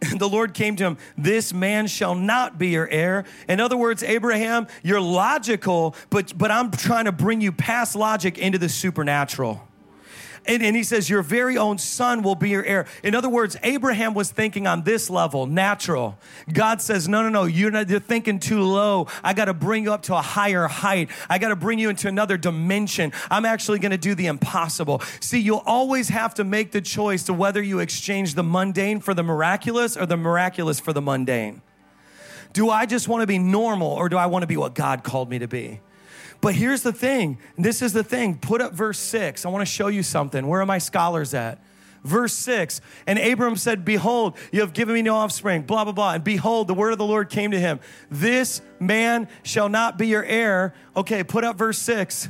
The 0.18 0.28
Lord 0.28 0.54
came 0.54 0.76
to 0.76 0.84
him, 0.84 0.98
This 1.16 1.52
man 1.52 1.86
shall 1.86 2.14
not 2.14 2.58
be 2.58 2.68
your 2.68 2.88
heir. 2.88 3.24
In 3.48 3.60
other 3.60 3.76
words, 3.76 4.02
Abraham, 4.02 4.66
you're 4.82 5.00
logical, 5.00 5.94
but, 6.10 6.36
but 6.36 6.50
I'm 6.50 6.70
trying 6.70 7.06
to 7.06 7.12
bring 7.12 7.40
you 7.40 7.52
past 7.52 7.94
logic 7.94 8.38
into 8.38 8.58
the 8.58 8.68
supernatural. 8.68 9.67
And, 10.46 10.62
and, 10.62 10.76
he 10.76 10.82
says, 10.82 11.08
Your 11.10 11.22
very 11.22 11.56
own 11.56 11.78
son 11.78 12.22
will 12.22 12.34
be 12.34 12.50
your 12.50 12.64
heir. 12.64 12.86
In 13.02 13.14
other 13.14 13.28
words, 13.28 13.56
Abraham 13.62 14.14
was 14.14 14.30
thinking 14.30 14.66
on 14.66 14.82
this 14.82 15.10
level, 15.10 15.46
natural. 15.46 16.18
God 16.52 16.80
says, 16.80 17.08
No, 17.08 17.22
no, 17.22 17.28
no, 17.28 17.44
you're, 17.44 17.70
not, 17.70 17.88
you're 17.88 18.00
thinking 18.00 18.38
too 18.38 18.62
low. 18.62 19.06
I 19.22 19.34
got 19.34 19.46
to 19.46 19.54
bring 19.54 19.84
you 19.84 19.92
up 19.92 20.02
to 20.04 20.16
a 20.16 20.22
higher 20.22 20.66
height. 20.66 21.10
I 21.28 21.38
got 21.38 21.48
to 21.48 21.56
bring 21.56 21.78
you 21.78 21.90
into 21.90 22.08
another 22.08 22.36
dimension. 22.36 23.12
I'm 23.30 23.44
actually 23.44 23.78
going 23.78 23.92
to 23.92 23.98
do 23.98 24.14
the 24.14 24.26
impossible. 24.26 25.00
See, 25.20 25.40
you'll 25.40 25.62
always 25.66 26.08
have 26.08 26.34
to 26.34 26.44
make 26.44 26.72
the 26.72 26.80
choice 26.80 27.24
to 27.24 27.34
whether 27.34 27.62
you 27.62 27.80
exchange 27.80 28.34
the 28.34 28.44
mundane 28.44 29.00
for 29.00 29.14
the 29.14 29.22
miraculous 29.22 29.96
or 29.96 30.06
the 30.06 30.16
miraculous 30.16 30.80
for 30.80 30.92
the 30.92 31.02
mundane. 31.02 31.62
Do 32.52 32.70
I 32.70 32.86
just 32.86 33.08
want 33.08 33.22
to 33.22 33.26
be 33.26 33.38
normal 33.38 33.88
or 33.88 34.08
do 34.08 34.16
I 34.16 34.26
want 34.26 34.42
to 34.42 34.46
be 34.46 34.56
what 34.56 34.74
God 34.74 35.04
called 35.04 35.28
me 35.28 35.38
to 35.40 35.48
be? 35.48 35.80
But 36.40 36.54
here's 36.54 36.82
the 36.82 36.92
thing 36.92 37.38
this 37.56 37.82
is 37.82 37.92
the 37.92 38.04
thing. 38.04 38.38
Put 38.38 38.60
up 38.60 38.72
verse 38.72 38.98
six. 38.98 39.44
I 39.44 39.48
want 39.48 39.66
to 39.66 39.72
show 39.72 39.88
you 39.88 40.02
something. 40.02 40.46
Where 40.46 40.60
are 40.60 40.66
my 40.66 40.78
scholars 40.78 41.34
at? 41.34 41.60
Verse 42.04 42.32
6 42.32 42.80
And 43.06 43.18
Abram 43.18 43.56
said, 43.56 43.84
Behold, 43.84 44.36
you 44.52 44.60
have 44.60 44.72
given 44.72 44.94
me 44.94 45.02
no 45.02 45.16
offspring, 45.16 45.62
blah, 45.62 45.84
blah, 45.84 45.92
blah. 45.92 46.14
And 46.14 46.24
behold, 46.24 46.68
the 46.68 46.74
word 46.74 46.92
of 46.92 46.98
the 46.98 47.04
Lord 47.04 47.28
came 47.28 47.50
to 47.50 47.58
him. 47.58 47.80
This 48.10 48.62
man 48.78 49.28
shall 49.42 49.68
not 49.68 49.98
be 49.98 50.06
your 50.06 50.24
heir. 50.24 50.74
Okay, 50.96 51.24
put 51.24 51.44
up 51.44 51.56
verse 51.56 51.78
6. 51.78 52.28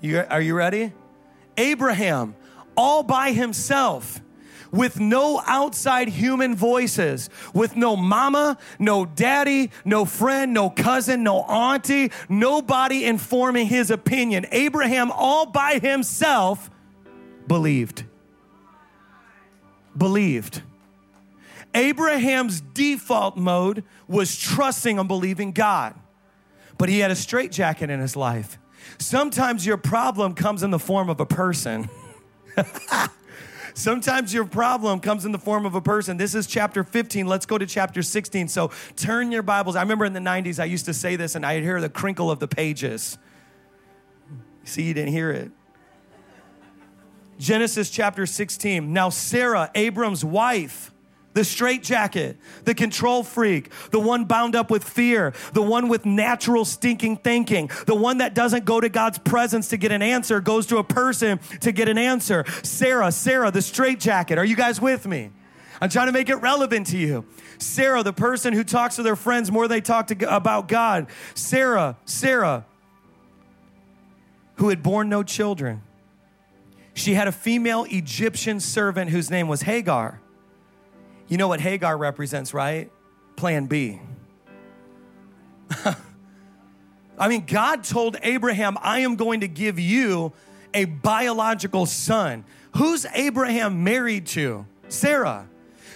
You, 0.00 0.24
are 0.30 0.40
you 0.40 0.54
ready? 0.54 0.92
Abraham, 1.56 2.34
all 2.76 3.02
by 3.02 3.32
himself 3.32 4.20
with 4.70 5.00
no 5.00 5.42
outside 5.46 6.08
human 6.08 6.54
voices, 6.54 7.28
with 7.54 7.76
no 7.76 7.96
mama, 7.96 8.58
no 8.78 9.04
daddy, 9.04 9.70
no 9.84 10.04
friend, 10.04 10.54
no 10.54 10.70
cousin, 10.70 11.22
no 11.22 11.42
auntie, 11.42 12.10
nobody 12.28 13.04
informing 13.04 13.66
his 13.66 13.90
opinion. 13.90 14.46
Abraham, 14.50 15.10
all 15.10 15.46
by 15.46 15.78
himself, 15.78 16.70
believed. 17.46 18.04
Believed. 19.96 20.62
Abraham's 21.74 22.60
default 22.60 23.36
mode 23.36 23.84
was 24.08 24.36
trusting 24.36 24.98
and 24.98 25.06
believing 25.08 25.52
God, 25.52 25.94
but 26.78 26.88
he 26.88 26.98
had 26.98 27.10
a 27.10 27.16
straitjacket 27.16 27.90
in 27.90 28.00
his 28.00 28.16
life. 28.16 28.58
Sometimes 28.98 29.64
your 29.66 29.76
problem 29.76 30.34
comes 30.34 30.62
in 30.62 30.70
the 30.70 30.78
form 30.78 31.08
of 31.08 31.20
a 31.20 31.26
person. 31.26 31.88
Sometimes 33.74 34.34
your 34.34 34.44
problem 34.44 35.00
comes 35.00 35.24
in 35.24 35.32
the 35.32 35.38
form 35.38 35.66
of 35.66 35.74
a 35.74 35.80
person. 35.80 36.16
This 36.16 36.34
is 36.34 36.46
chapter 36.46 36.84
15. 36.84 37.26
Let's 37.26 37.46
go 37.46 37.58
to 37.58 37.66
chapter 37.66 38.02
16. 38.02 38.48
So 38.48 38.70
turn 38.96 39.32
your 39.32 39.42
Bibles. 39.42 39.76
I 39.76 39.82
remember 39.82 40.04
in 40.04 40.12
the 40.12 40.20
90s, 40.20 40.58
I 40.58 40.64
used 40.64 40.86
to 40.86 40.94
say 40.94 41.16
this 41.16 41.34
and 41.34 41.44
I'd 41.44 41.62
hear 41.62 41.80
the 41.80 41.88
crinkle 41.88 42.30
of 42.30 42.38
the 42.38 42.48
pages. 42.48 43.18
See, 44.64 44.82
you 44.82 44.94
didn't 44.94 45.12
hear 45.12 45.30
it. 45.30 45.50
Genesis 47.38 47.90
chapter 47.90 48.26
16. 48.26 48.92
Now, 48.92 49.08
Sarah, 49.08 49.70
Abram's 49.74 50.24
wife, 50.24 50.89
the 51.32 51.44
straitjacket, 51.44 52.36
the 52.64 52.74
control 52.74 53.22
freak, 53.22 53.70
the 53.90 54.00
one 54.00 54.24
bound 54.24 54.56
up 54.56 54.70
with 54.70 54.82
fear, 54.82 55.32
the 55.52 55.62
one 55.62 55.88
with 55.88 56.04
natural 56.04 56.64
stinking 56.64 57.18
thinking, 57.18 57.70
the 57.86 57.94
one 57.94 58.18
that 58.18 58.34
doesn't 58.34 58.64
go 58.64 58.80
to 58.80 58.88
God's 58.88 59.18
presence 59.18 59.68
to 59.68 59.76
get 59.76 59.92
an 59.92 60.02
answer, 60.02 60.40
goes 60.40 60.66
to 60.66 60.78
a 60.78 60.84
person 60.84 61.38
to 61.60 61.72
get 61.72 61.88
an 61.88 61.98
answer. 61.98 62.44
Sarah, 62.62 63.12
Sarah, 63.12 63.50
the 63.50 63.62
straitjacket. 63.62 64.38
Are 64.38 64.44
you 64.44 64.56
guys 64.56 64.80
with 64.80 65.06
me? 65.06 65.30
I'm 65.80 65.88
trying 65.88 66.06
to 66.06 66.12
make 66.12 66.28
it 66.28 66.36
relevant 66.36 66.88
to 66.88 66.98
you. 66.98 67.24
Sarah, 67.58 68.02
the 68.02 68.12
person 68.12 68.52
who 68.52 68.64
talks 68.64 68.96
to 68.96 69.02
their 69.02 69.16
friends 69.16 69.50
more 69.50 69.68
they 69.68 69.80
talk 69.80 70.08
to, 70.08 70.34
about 70.34 70.68
God. 70.68 71.06
Sarah, 71.34 71.96
Sarah, 72.04 72.66
who 74.56 74.68
had 74.68 74.82
borne 74.82 75.08
no 75.08 75.22
children. 75.22 75.82
She 76.92 77.14
had 77.14 77.28
a 77.28 77.32
female 77.32 77.84
Egyptian 77.88 78.60
servant 78.60 79.10
whose 79.10 79.30
name 79.30 79.48
was 79.48 79.62
Hagar. 79.62 80.20
You 81.30 81.38
know 81.38 81.48
what 81.48 81.60
Hagar 81.60 81.96
represents, 81.96 82.52
right? 82.52 82.90
Plan 83.36 83.66
B. 83.66 84.00
I 87.18 87.28
mean, 87.28 87.46
God 87.46 87.84
told 87.84 88.16
Abraham, 88.22 88.76
I 88.82 88.98
am 89.00 89.14
going 89.14 89.40
to 89.40 89.48
give 89.48 89.78
you 89.78 90.32
a 90.74 90.86
biological 90.86 91.86
son. 91.86 92.44
Who's 92.76 93.06
Abraham 93.14 93.84
married 93.84 94.26
to? 94.28 94.66
Sarah. 94.88 95.48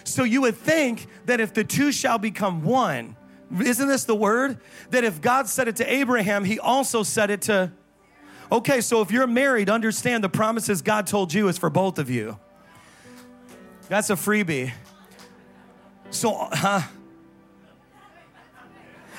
So 0.04 0.22
you 0.22 0.42
would 0.42 0.56
think 0.56 1.08
that 1.24 1.40
if 1.40 1.52
the 1.52 1.64
two 1.64 1.90
shall 1.90 2.18
become 2.18 2.62
one, 2.62 3.16
isn't 3.60 3.88
this 3.88 4.04
the 4.04 4.14
word? 4.14 4.58
That 4.90 5.02
if 5.02 5.20
God 5.20 5.48
said 5.48 5.66
it 5.66 5.76
to 5.76 5.92
Abraham, 5.92 6.44
he 6.44 6.60
also 6.60 7.02
said 7.02 7.30
it 7.30 7.42
to. 7.42 7.72
Okay, 8.52 8.80
so 8.80 9.00
if 9.00 9.10
you're 9.10 9.26
married, 9.26 9.68
understand 9.68 10.22
the 10.22 10.28
promises 10.28 10.80
God 10.80 11.08
told 11.08 11.34
you 11.34 11.48
is 11.48 11.58
for 11.58 11.70
both 11.70 11.98
of 11.98 12.08
you. 12.08 12.38
That's 13.88 14.10
a 14.10 14.14
freebie. 14.14 14.72
So, 16.10 16.48
huh? 16.52 16.82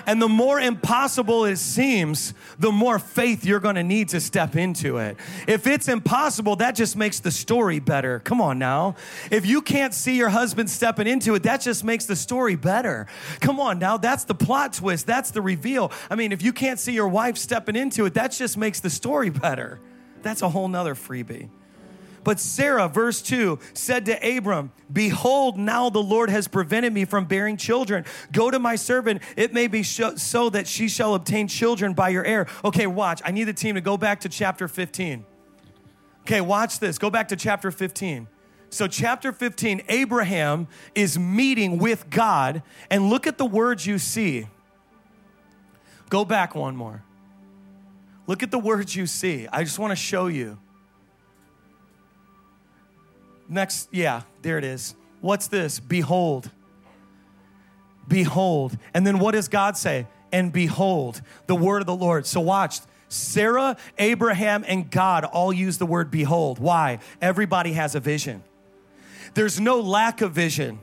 And 0.07 0.21
the 0.21 0.29
more 0.29 0.59
impossible 0.59 1.45
it 1.45 1.57
seems, 1.57 2.33
the 2.59 2.71
more 2.71 2.99
faith 2.99 3.43
you're 3.43 3.59
gonna 3.59 3.83
need 3.83 4.09
to 4.09 4.21
step 4.21 4.55
into 4.55 4.97
it. 4.97 5.17
If 5.47 5.65
it's 5.65 5.87
impossible, 5.87 6.57
that 6.57 6.75
just 6.75 6.95
makes 6.95 7.19
the 7.19 7.31
story 7.31 7.79
better. 7.79 8.19
Come 8.19 8.39
on 8.39 8.59
now. 8.59 8.95
If 9.31 9.45
you 9.45 9.61
can't 9.61 9.93
see 9.93 10.15
your 10.15 10.29
husband 10.29 10.69
stepping 10.69 11.07
into 11.07 11.33
it, 11.35 11.43
that 11.43 11.61
just 11.61 11.83
makes 11.83 12.05
the 12.05 12.15
story 12.15 12.55
better. 12.55 13.07
Come 13.39 13.59
on 13.59 13.79
now. 13.79 13.97
That's 13.97 14.25
the 14.25 14.35
plot 14.35 14.73
twist. 14.73 15.07
That's 15.07 15.31
the 15.31 15.41
reveal. 15.41 15.91
I 16.09 16.15
mean, 16.15 16.31
if 16.31 16.43
you 16.43 16.53
can't 16.53 16.79
see 16.79 16.93
your 16.93 17.07
wife 17.07 17.37
stepping 17.37 17.75
into 17.75 18.05
it, 18.05 18.13
that 18.13 18.31
just 18.31 18.57
makes 18.57 18.79
the 18.79 18.89
story 18.89 19.29
better. 19.31 19.79
That's 20.21 20.41
a 20.41 20.49
whole 20.49 20.67
nother 20.67 20.95
freebie. 20.95 21.49
But 22.25 22.39
Sarah, 22.39 22.89
verse 22.89 23.21
2, 23.21 23.59
said 23.75 24.07
to 24.07 24.37
Abram, 24.37 24.71
Behold, 24.91 25.59
now 25.59 25.91
the 25.91 26.01
Lord 26.01 26.31
has 26.31 26.47
prevented 26.47 26.91
me 26.91 27.05
from 27.05 27.25
bearing 27.25 27.55
children. 27.55 28.03
Go 28.31 28.49
to 28.49 28.57
my 28.57 28.75
servant, 28.75 29.21
it 29.37 29.53
may 29.53 29.67
be 29.67 29.83
so 29.83 30.49
that 30.49 30.67
she 30.67 30.89
shall 30.89 31.13
obtain 31.13 31.47
children 31.47 31.93
by 31.93 32.09
your 32.09 32.25
heir. 32.25 32.47
Okay, 32.65 32.87
watch. 32.87 33.21
I 33.23 33.29
need 33.29 33.43
the 33.43 33.53
team 33.53 33.75
to 33.75 33.81
go 33.81 33.95
back 33.95 34.21
to 34.21 34.29
chapter 34.29 34.67
15. 34.67 35.23
Okay, 36.21 36.41
watch 36.41 36.79
this. 36.79 36.97
Go 36.97 37.11
back 37.11 37.27
to 37.27 37.35
chapter 37.35 37.69
15. 37.69 38.27
So, 38.71 38.87
chapter 38.87 39.31
15, 39.31 39.83
Abraham 39.87 40.67
is 40.95 41.19
meeting 41.19 41.77
with 41.77 42.09
God, 42.09 42.63
and 42.89 43.07
look 43.11 43.27
at 43.27 43.37
the 43.37 43.45
words 43.45 43.85
you 43.85 43.99
see. 43.99 44.47
Go 46.09 46.25
back 46.25 46.55
one 46.55 46.75
more. 46.75 47.03
Look 48.25 48.41
at 48.41 48.49
the 48.49 48.57
words 48.57 48.95
you 48.95 49.05
see. 49.05 49.47
I 49.53 49.63
just 49.63 49.77
want 49.77 49.91
to 49.91 49.95
show 49.95 50.25
you. 50.25 50.57
Next, 53.47 53.89
yeah, 53.91 54.23
there 54.41 54.57
it 54.57 54.63
is. 54.63 54.95
What's 55.21 55.47
this? 55.47 55.79
Behold. 55.79 56.51
Behold. 58.07 58.77
And 58.93 59.05
then 59.05 59.19
what 59.19 59.31
does 59.31 59.47
God 59.47 59.77
say? 59.77 60.07
And 60.31 60.51
behold, 60.51 61.21
the 61.47 61.55
word 61.55 61.81
of 61.81 61.87
the 61.87 61.95
Lord. 61.95 62.25
So 62.25 62.41
watch. 62.41 62.79
Sarah, 63.07 63.77
Abraham, 63.97 64.65
and 64.67 64.89
God 64.89 65.23
all 65.25 65.53
use 65.53 65.77
the 65.77 65.85
word 65.85 66.11
behold. 66.11 66.59
Why? 66.59 66.99
Everybody 67.21 67.73
has 67.73 67.95
a 67.95 67.99
vision. 67.99 68.43
There's 69.33 69.59
no 69.59 69.79
lack 69.79 70.21
of 70.21 70.31
vision. 70.31 70.79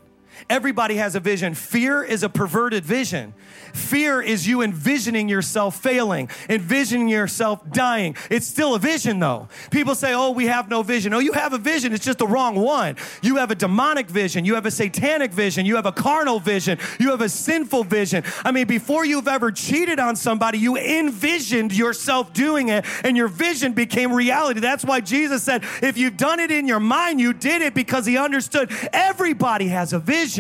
Everybody 0.50 0.96
has 0.96 1.14
a 1.14 1.20
vision. 1.20 1.54
Fear 1.54 2.02
is 2.02 2.22
a 2.22 2.28
perverted 2.28 2.84
vision. 2.84 3.34
Fear 3.72 4.20
is 4.20 4.46
you 4.46 4.62
envisioning 4.62 5.28
yourself 5.28 5.80
failing, 5.80 6.28
envisioning 6.48 7.08
yourself 7.08 7.60
dying. 7.70 8.16
It's 8.30 8.46
still 8.46 8.74
a 8.74 8.78
vision 8.78 9.18
though. 9.18 9.48
People 9.70 9.94
say, 9.94 10.12
oh, 10.12 10.30
we 10.30 10.46
have 10.46 10.68
no 10.68 10.82
vision. 10.82 11.14
Oh, 11.14 11.20
you 11.20 11.32
have 11.32 11.52
a 11.52 11.58
vision. 11.58 11.92
It's 11.92 12.04
just 12.04 12.18
the 12.18 12.26
wrong 12.26 12.56
one. 12.56 12.96
You 13.22 13.36
have 13.36 13.50
a 13.50 13.54
demonic 13.54 14.08
vision. 14.08 14.44
You 14.44 14.54
have 14.56 14.66
a 14.66 14.70
satanic 14.70 15.32
vision. 15.32 15.64
You 15.64 15.76
have 15.76 15.86
a 15.86 15.92
carnal 15.92 16.38
vision. 16.38 16.78
You 16.98 17.10
have 17.10 17.20
a 17.22 17.28
sinful 17.28 17.84
vision. 17.84 18.24
I 18.44 18.52
mean, 18.52 18.66
before 18.66 19.04
you've 19.06 19.28
ever 19.28 19.50
cheated 19.50 19.98
on 19.98 20.16
somebody, 20.16 20.58
you 20.58 20.76
envisioned 20.76 21.72
yourself 21.72 22.32
doing 22.32 22.68
it 22.68 22.84
and 23.04 23.16
your 23.16 23.28
vision 23.28 23.72
became 23.72 24.12
reality. 24.12 24.60
That's 24.60 24.84
why 24.84 25.00
Jesus 25.00 25.42
said, 25.42 25.64
if 25.82 25.96
you've 25.96 26.16
done 26.16 26.40
it 26.40 26.50
in 26.50 26.66
your 26.66 26.80
mind, 26.80 27.20
you 27.20 27.32
did 27.32 27.62
it 27.62 27.74
because 27.74 28.04
he 28.04 28.18
understood 28.18 28.70
everybody 28.92 29.68
has 29.68 29.92
a 29.92 29.98
vision. 29.98 30.31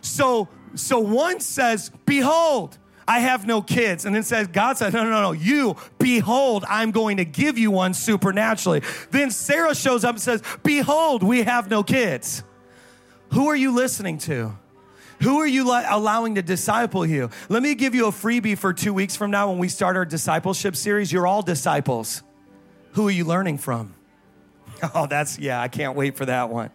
So 0.00 0.48
so 0.74 0.98
one 1.00 1.40
says, 1.40 1.90
Behold, 2.06 2.78
I 3.06 3.20
have 3.20 3.46
no 3.46 3.62
kids. 3.62 4.04
And 4.04 4.14
then 4.14 4.22
says, 4.22 4.48
God 4.48 4.76
says, 4.76 4.92
No, 4.92 5.04
no, 5.04 5.10
no, 5.10 5.22
no. 5.22 5.32
you, 5.32 5.76
behold, 5.98 6.64
I'm 6.68 6.90
going 6.90 7.18
to 7.18 7.24
give 7.24 7.58
you 7.58 7.70
one 7.70 7.94
supernaturally. 7.94 8.82
Then 9.10 9.30
Sarah 9.30 9.74
shows 9.74 10.04
up 10.04 10.16
and 10.16 10.20
says, 10.20 10.42
Behold, 10.62 11.22
we 11.22 11.42
have 11.42 11.70
no 11.70 11.82
kids. 11.82 12.42
Who 13.32 13.48
are 13.48 13.56
you 13.56 13.72
listening 13.72 14.18
to? 14.18 14.56
Who 15.22 15.38
are 15.38 15.46
you 15.46 15.64
allowing 15.70 16.36
to 16.36 16.42
disciple 16.42 17.04
you? 17.04 17.30
Let 17.48 17.62
me 17.62 17.74
give 17.74 17.94
you 17.94 18.06
a 18.06 18.12
freebie 18.12 18.56
for 18.56 18.72
two 18.72 18.94
weeks 18.94 19.16
from 19.16 19.30
now 19.30 19.50
when 19.50 19.58
we 19.58 19.68
start 19.68 19.96
our 19.96 20.04
discipleship 20.04 20.76
series. 20.76 21.10
You're 21.12 21.26
all 21.26 21.42
disciples. 21.42 22.22
Who 22.92 23.08
are 23.08 23.12
you 23.12 23.24
learning 23.24 23.58
from? 23.58 23.94
Oh, 24.94 25.08
that's, 25.08 25.40
yeah, 25.40 25.60
I 25.60 25.66
can't 25.66 25.96
wait 25.96 26.16
for 26.16 26.24
that 26.26 26.50
one. 26.50 26.70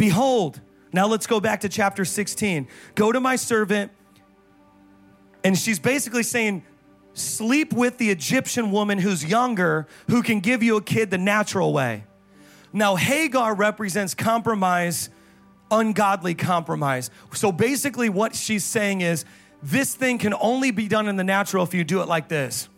Behold, 0.00 0.62
now 0.94 1.06
let's 1.06 1.26
go 1.26 1.40
back 1.40 1.60
to 1.60 1.68
chapter 1.68 2.06
16. 2.06 2.68
Go 2.94 3.12
to 3.12 3.20
my 3.20 3.36
servant, 3.36 3.92
and 5.44 5.58
she's 5.58 5.78
basically 5.78 6.22
saying, 6.22 6.64
Sleep 7.12 7.74
with 7.74 7.98
the 7.98 8.08
Egyptian 8.08 8.70
woman 8.70 8.98
who's 8.98 9.22
younger, 9.22 9.86
who 10.08 10.22
can 10.22 10.40
give 10.40 10.62
you 10.62 10.78
a 10.78 10.80
kid 10.80 11.10
the 11.10 11.18
natural 11.18 11.74
way. 11.74 12.04
Now, 12.72 12.96
Hagar 12.96 13.54
represents 13.54 14.14
compromise, 14.14 15.10
ungodly 15.70 16.34
compromise. 16.34 17.10
So 17.34 17.52
basically, 17.52 18.08
what 18.08 18.34
she's 18.34 18.64
saying 18.64 19.02
is, 19.02 19.26
this 19.62 19.94
thing 19.94 20.16
can 20.16 20.32
only 20.32 20.70
be 20.70 20.88
done 20.88 21.08
in 21.08 21.16
the 21.16 21.24
natural 21.24 21.62
if 21.62 21.74
you 21.74 21.84
do 21.84 22.00
it 22.00 22.08
like 22.08 22.28
this. 22.28 22.70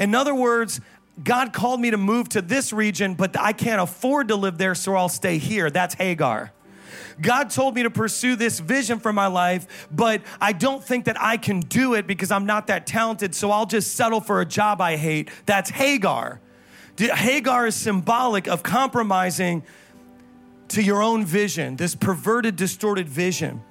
In 0.00 0.12
other 0.12 0.34
words, 0.34 0.80
God 1.22 1.52
called 1.52 1.80
me 1.80 1.90
to 1.90 1.96
move 1.96 2.28
to 2.30 2.42
this 2.42 2.72
region, 2.72 3.14
but 3.14 3.38
I 3.38 3.52
can't 3.52 3.80
afford 3.80 4.28
to 4.28 4.36
live 4.36 4.58
there, 4.58 4.74
so 4.74 4.94
I'll 4.94 5.08
stay 5.08 5.38
here. 5.38 5.70
That's 5.70 5.94
Hagar. 5.94 6.52
God 7.20 7.50
told 7.50 7.74
me 7.74 7.82
to 7.82 7.90
pursue 7.90 8.36
this 8.36 8.60
vision 8.60 9.00
for 9.00 9.12
my 9.12 9.26
life, 9.26 9.88
but 9.90 10.22
I 10.40 10.52
don't 10.52 10.82
think 10.82 11.06
that 11.06 11.20
I 11.20 11.36
can 11.36 11.60
do 11.60 11.94
it 11.94 12.06
because 12.06 12.30
I'm 12.30 12.46
not 12.46 12.68
that 12.68 12.86
talented, 12.86 13.34
so 13.34 13.50
I'll 13.50 13.66
just 13.66 13.94
settle 13.94 14.20
for 14.20 14.40
a 14.40 14.46
job 14.46 14.80
I 14.80 14.96
hate. 14.96 15.28
That's 15.46 15.70
Hagar. 15.70 16.40
Hagar 16.96 17.66
is 17.66 17.74
symbolic 17.74 18.46
of 18.46 18.62
compromising 18.62 19.64
to 20.68 20.82
your 20.82 21.02
own 21.02 21.24
vision, 21.24 21.76
this 21.76 21.94
perverted, 21.94 22.56
distorted 22.56 23.08
vision. 23.08 23.62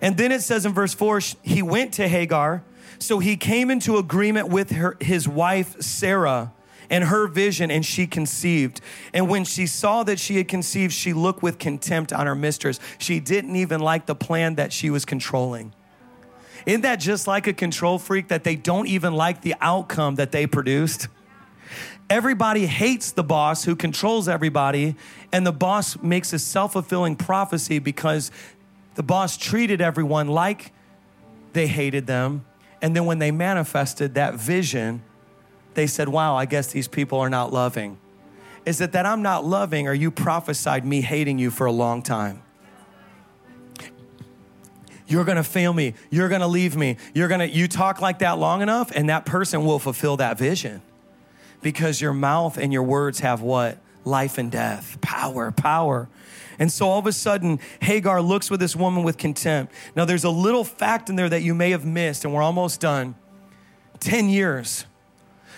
And 0.00 0.16
then 0.16 0.32
it 0.32 0.42
says 0.42 0.64
in 0.64 0.72
verse 0.72 0.94
4 0.94 1.20
he 1.42 1.62
went 1.62 1.94
to 1.94 2.08
Hagar, 2.08 2.64
so 2.98 3.18
he 3.18 3.36
came 3.36 3.70
into 3.70 3.96
agreement 3.98 4.48
with 4.48 4.70
her, 4.70 4.96
his 5.00 5.28
wife 5.28 5.80
Sarah 5.80 6.52
and 6.90 7.04
her 7.04 7.26
vision, 7.26 7.70
and 7.70 7.84
she 7.84 8.06
conceived. 8.06 8.80
And 9.12 9.28
when 9.28 9.44
she 9.44 9.66
saw 9.66 10.02
that 10.04 10.18
she 10.18 10.36
had 10.36 10.48
conceived, 10.48 10.92
she 10.92 11.12
looked 11.12 11.42
with 11.42 11.58
contempt 11.58 12.12
on 12.12 12.26
her 12.26 12.34
mistress. 12.34 12.80
She 12.98 13.20
didn't 13.20 13.56
even 13.56 13.80
like 13.80 14.06
the 14.06 14.14
plan 14.14 14.54
that 14.56 14.72
she 14.72 14.90
was 14.90 15.04
controlling. 15.04 15.72
Isn't 16.66 16.82
that 16.82 16.96
just 16.96 17.26
like 17.26 17.46
a 17.46 17.52
control 17.52 17.98
freak 17.98 18.28
that 18.28 18.44
they 18.44 18.56
don't 18.56 18.86
even 18.88 19.14
like 19.14 19.42
the 19.42 19.54
outcome 19.60 20.16
that 20.16 20.32
they 20.32 20.46
produced? 20.46 21.08
Everybody 22.10 22.66
hates 22.66 23.12
the 23.12 23.22
boss 23.22 23.64
who 23.64 23.76
controls 23.76 24.28
everybody, 24.28 24.96
and 25.30 25.46
the 25.46 25.52
boss 25.52 26.00
makes 26.02 26.32
a 26.32 26.38
self 26.38 26.72
fulfilling 26.72 27.16
prophecy 27.16 27.78
because 27.78 28.30
the 28.94 29.02
boss 29.02 29.36
treated 29.36 29.80
everyone 29.80 30.28
like 30.28 30.72
they 31.52 31.66
hated 31.66 32.06
them. 32.06 32.44
And 32.80 32.96
then 32.96 33.04
when 33.04 33.18
they 33.18 33.30
manifested 33.30 34.14
that 34.14 34.34
vision, 34.34 35.02
they 35.78 35.86
said, 35.86 36.08
Wow, 36.08 36.34
I 36.34 36.44
guess 36.44 36.72
these 36.72 36.88
people 36.88 37.20
are 37.20 37.30
not 37.30 37.52
loving. 37.52 37.98
Is 38.66 38.80
it 38.80 38.90
that 38.92 39.06
I'm 39.06 39.22
not 39.22 39.44
loving 39.44 39.86
or 39.86 39.94
you 39.94 40.10
prophesied 40.10 40.84
me 40.84 41.02
hating 41.02 41.38
you 41.38 41.52
for 41.52 41.66
a 41.66 41.72
long 41.72 42.02
time? 42.02 42.42
You're 45.06 45.24
gonna 45.24 45.44
fail 45.44 45.72
me. 45.72 45.94
You're 46.10 46.28
gonna 46.28 46.48
leave 46.48 46.74
me. 46.74 46.96
You're 47.14 47.28
gonna, 47.28 47.44
you 47.44 47.68
talk 47.68 48.00
like 48.00 48.18
that 48.18 48.38
long 48.38 48.60
enough, 48.60 48.90
and 48.92 49.08
that 49.08 49.24
person 49.24 49.64
will 49.64 49.78
fulfill 49.78 50.16
that 50.16 50.36
vision. 50.36 50.82
Because 51.62 52.00
your 52.00 52.12
mouth 52.12 52.58
and 52.58 52.72
your 52.72 52.82
words 52.82 53.20
have 53.20 53.40
what? 53.40 53.78
Life 54.04 54.36
and 54.36 54.50
death, 54.50 55.00
power, 55.00 55.52
power. 55.52 56.08
And 56.58 56.72
so 56.72 56.88
all 56.88 56.98
of 56.98 57.06
a 57.06 57.12
sudden, 57.12 57.60
Hagar 57.80 58.20
looks 58.20 58.50
with 58.50 58.58
this 58.58 58.74
woman 58.74 59.04
with 59.04 59.16
contempt. 59.16 59.72
Now, 59.94 60.04
there's 60.04 60.24
a 60.24 60.30
little 60.30 60.64
fact 60.64 61.08
in 61.08 61.14
there 61.14 61.28
that 61.28 61.42
you 61.42 61.54
may 61.54 61.70
have 61.70 61.86
missed, 61.86 62.24
and 62.24 62.34
we're 62.34 62.42
almost 62.42 62.80
done. 62.80 63.14
10 64.00 64.28
years. 64.28 64.84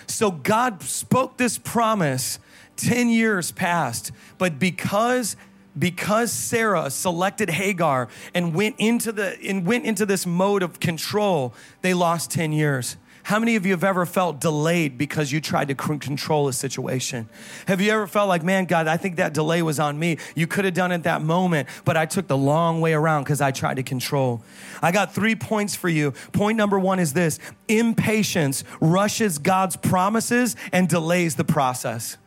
So 0.07 0.31
God 0.31 0.81
spoke 0.83 1.37
this 1.37 1.57
promise 1.57 2.39
10 2.77 3.09
years 3.09 3.51
passed, 3.51 4.11
but 4.37 4.59
because 4.59 5.35
because 5.79 6.33
Sarah 6.33 6.89
selected 6.89 7.49
Hagar 7.49 8.09
and 8.33 8.53
went 8.53 8.75
into 8.77 9.11
the 9.13 9.37
and 9.41 9.65
went 9.65 9.85
into 9.85 10.05
this 10.05 10.25
mode 10.25 10.63
of 10.63 10.79
control, 10.79 11.53
they 11.81 11.93
lost 11.93 12.29
10 12.31 12.51
years. 12.51 12.97
How 13.23 13.39
many 13.39 13.55
of 13.55 13.65
you 13.65 13.71
have 13.71 13.83
ever 13.83 14.05
felt 14.05 14.39
delayed 14.39 14.97
because 14.97 15.31
you 15.31 15.39
tried 15.41 15.67
to 15.67 15.75
control 15.75 16.47
a 16.47 16.53
situation? 16.53 17.29
Have 17.67 17.79
you 17.79 17.91
ever 17.91 18.07
felt 18.07 18.27
like, 18.27 18.43
man, 18.43 18.65
God, 18.65 18.87
I 18.87 18.97
think 18.97 19.17
that 19.17 19.33
delay 19.33 19.61
was 19.61 19.79
on 19.79 19.99
me. 19.99 20.17
You 20.35 20.47
could 20.47 20.65
have 20.65 20.73
done 20.73 20.91
it 20.91 21.03
that 21.03 21.21
moment, 21.21 21.69
but 21.85 21.97
I 21.97 22.05
took 22.05 22.27
the 22.27 22.37
long 22.37 22.81
way 22.81 22.93
around 22.93 23.23
because 23.23 23.41
I 23.41 23.51
tried 23.51 23.75
to 23.75 23.83
control. 23.83 24.43
I 24.81 24.91
got 24.91 25.13
three 25.13 25.35
points 25.35 25.75
for 25.75 25.89
you. 25.89 26.11
Point 26.31 26.57
number 26.57 26.79
one 26.79 26.99
is 26.99 27.13
this 27.13 27.39
impatience 27.67 28.63
rushes 28.79 29.37
God's 29.37 29.75
promises 29.75 30.55
and 30.71 30.89
delays 30.89 31.35
the 31.35 31.43
process. 31.43 32.17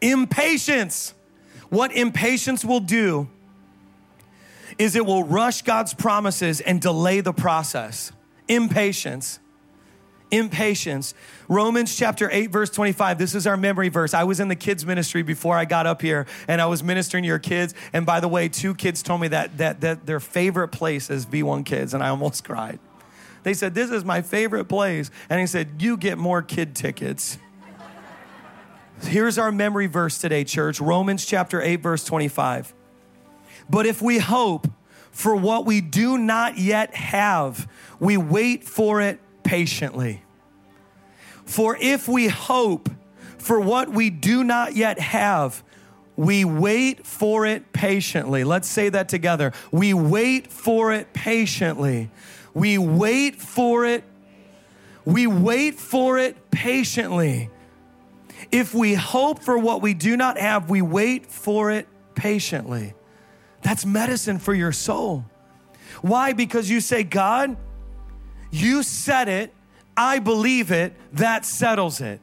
Impatience. 0.00 1.14
What 1.70 1.92
impatience 1.92 2.64
will 2.64 2.80
do 2.80 3.28
is 4.78 4.94
it 4.94 5.04
will 5.04 5.24
rush 5.24 5.62
God's 5.62 5.92
promises 5.92 6.60
and 6.60 6.80
delay 6.80 7.20
the 7.20 7.32
process. 7.32 8.12
Impatience 8.46 9.40
impatience. 10.30 11.14
Romans 11.48 11.96
chapter 11.96 12.28
8, 12.30 12.50
verse 12.50 12.70
25. 12.70 13.18
This 13.18 13.34
is 13.34 13.46
our 13.46 13.56
memory 13.56 13.88
verse. 13.88 14.14
I 14.14 14.24
was 14.24 14.40
in 14.40 14.48
the 14.48 14.56
kids' 14.56 14.84
ministry 14.84 15.22
before 15.22 15.56
I 15.56 15.64
got 15.64 15.86
up 15.86 16.02
here, 16.02 16.26
and 16.46 16.60
I 16.60 16.66
was 16.66 16.82
ministering 16.82 17.24
to 17.24 17.28
your 17.28 17.38
kids. 17.38 17.74
And 17.92 18.04
by 18.04 18.20
the 18.20 18.28
way, 18.28 18.48
two 18.48 18.74
kids 18.74 19.02
told 19.02 19.20
me 19.20 19.28
that, 19.28 19.58
that, 19.58 19.80
that 19.80 20.06
their 20.06 20.20
favorite 20.20 20.68
place 20.68 21.10
is 21.10 21.26
V1 21.26 21.64
Kids, 21.64 21.94
and 21.94 22.02
I 22.02 22.08
almost 22.08 22.44
cried. 22.44 22.78
They 23.42 23.54
said, 23.54 23.74
This 23.74 23.90
is 23.90 24.04
my 24.04 24.22
favorite 24.22 24.66
place. 24.66 25.10
And 25.30 25.40
he 25.40 25.46
said, 25.46 25.80
You 25.80 25.96
get 25.96 26.18
more 26.18 26.42
kid 26.42 26.74
tickets. 26.74 27.38
Here's 29.02 29.38
our 29.38 29.52
memory 29.52 29.86
verse 29.86 30.18
today, 30.18 30.44
church 30.44 30.80
Romans 30.80 31.24
chapter 31.24 31.62
8, 31.62 31.76
verse 31.76 32.04
25. 32.04 32.74
But 33.70 33.86
if 33.86 34.00
we 34.02 34.18
hope 34.18 34.68
for 35.10 35.34
what 35.36 35.66
we 35.66 35.80
do 35.80 36.16
not 36.16 36.58
yet 36.58 36.94
have, 36.94 37.68
we 38.00 38.16
wait 38.16 38.64
for 38.64 39.00
it 39.00 39.20
patiently. 39.48 40.22
For 41.46 41.74
if 41.80 42.06
we 42.06 42.28
hope 42.28 42.90
for 43.38 43.58
what 43.58 43.88
we 43.88 44.10
do 44.10 44.44
not 44.44 44.76
yet 44.76 44.98
have, 44.98 45.62
we 46.16 46.44
wait 46.44 47.06
for 47.06 47.46
it 47.46 47.72
patiently. 47.72 48.44
Let's 48.44 48.68
say 48.68 48.90
that 48.90 49.08
together. 49.08 49.54
We 49.72 49.94
wait 49.94 50.52
for 50.52 50.92
it 50.92 51.14
patiently. 51.14 52.10
We 52.52 52.76
wait 52.76 53.36
for 53.36 53.86
it. 53.86 54.04
We 55.06 55.26
wait 55.26 55.76
for 55.76 56.18
it 56.18 56.50
patiently. 56.50 57.48
If 58.52 58.74
we 58.74 58.92
hope 58.92 59.42
for 59.42 59.56
what 59.56 59.80
we 59.80 59.94
do 59.94 60.14
not 60.14 60.36
have, 60.36 60.68
we 60.68 60.82
wait 60.82 61.24
for 61.24 61.70
it 61.70 61.88
patiently. 62.14 62.92
That's 63.62 63.86
medicine 63.86 64.40
for 64.40 64.52
your 64.52 64.72
soul. 64.72 65.24
Why? 66.02 66.34
Because 66.34 66.68
you 66.68 66.82
say, 66.82 67.02
God, 67.02 67.56
you 68.50 68.82
said 68.82 69.28
it, 69.28 69.54
I 69.96 70.18
believe 70.18 70.70
it, 70.70 70.94
that 71.14 71.44
settles 71.44 72.00
it. 72.00 72.20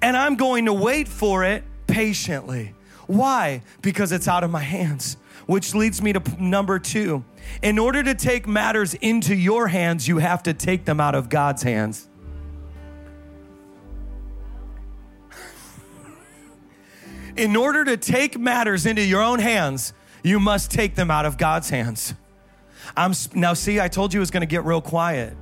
And 0.00 0.16
I'm 0.16 0.36
going 0.36 0.66
to 0.66 0.72
wait 0.72 1.08
for 1.08 1.44
it 1.44 1.64
patiently. 1.86 2.74
Why? 3.06 3.62
Because 3.82 4.12
it's 4.12 4.28
out 4.28 4.44
of 4.44 4.50
my 4.50 4.60
hands. 4.60 5.16
Which 5.46 5.74
leads 5.74 6.00
me 6.00 6.12
to 6.12 6.22
number 6.42 6.78
two. 6.78 7.24
In 7.62 7.78
order 7.78 8.02
to 8.02 8.14
take 8.14 8.46
matters 8.46 8.94
into 8.94 9.34
your 9.34 9.68
hands, 9.68 10.06
you 10.06 10.18
have 10.18 10.42
to 10.44 10.54
take 10.54 10.84
them 10.84 11.00
out 11.00 11.14
of 11.14 11.28
God's 11.28 11.62
hands. 11.62 12.08
In 17.36 17.56
order 17.56 17.84
to 17.84 17.96
take 17.96 18.38
matters 18.38 18.86
into 18.86 19.02
your 19.02 19.22
own 19.22 19.38
hands, 19.38 19.94
you 20.22 20.38
must 20.38 20.70
take 20.70 20.94
them 20.94 21.10
out 21.10 21.26
of 21.26 21.38
God's 21.38 21.70
hands. 21.70 22.14
I'm 22.96 23.12
now 23.34 23.54
see, 23.54 23.80
I 23.80 23.88
told 23.88 24.12
you 24.12 24.20
it 24.20 24.22
was 24.22 24.30
going 24.30 24.42
to 24.42 24.46
get 24.46 24.64
real 24.64 24.80
quiet. 24.80 25.36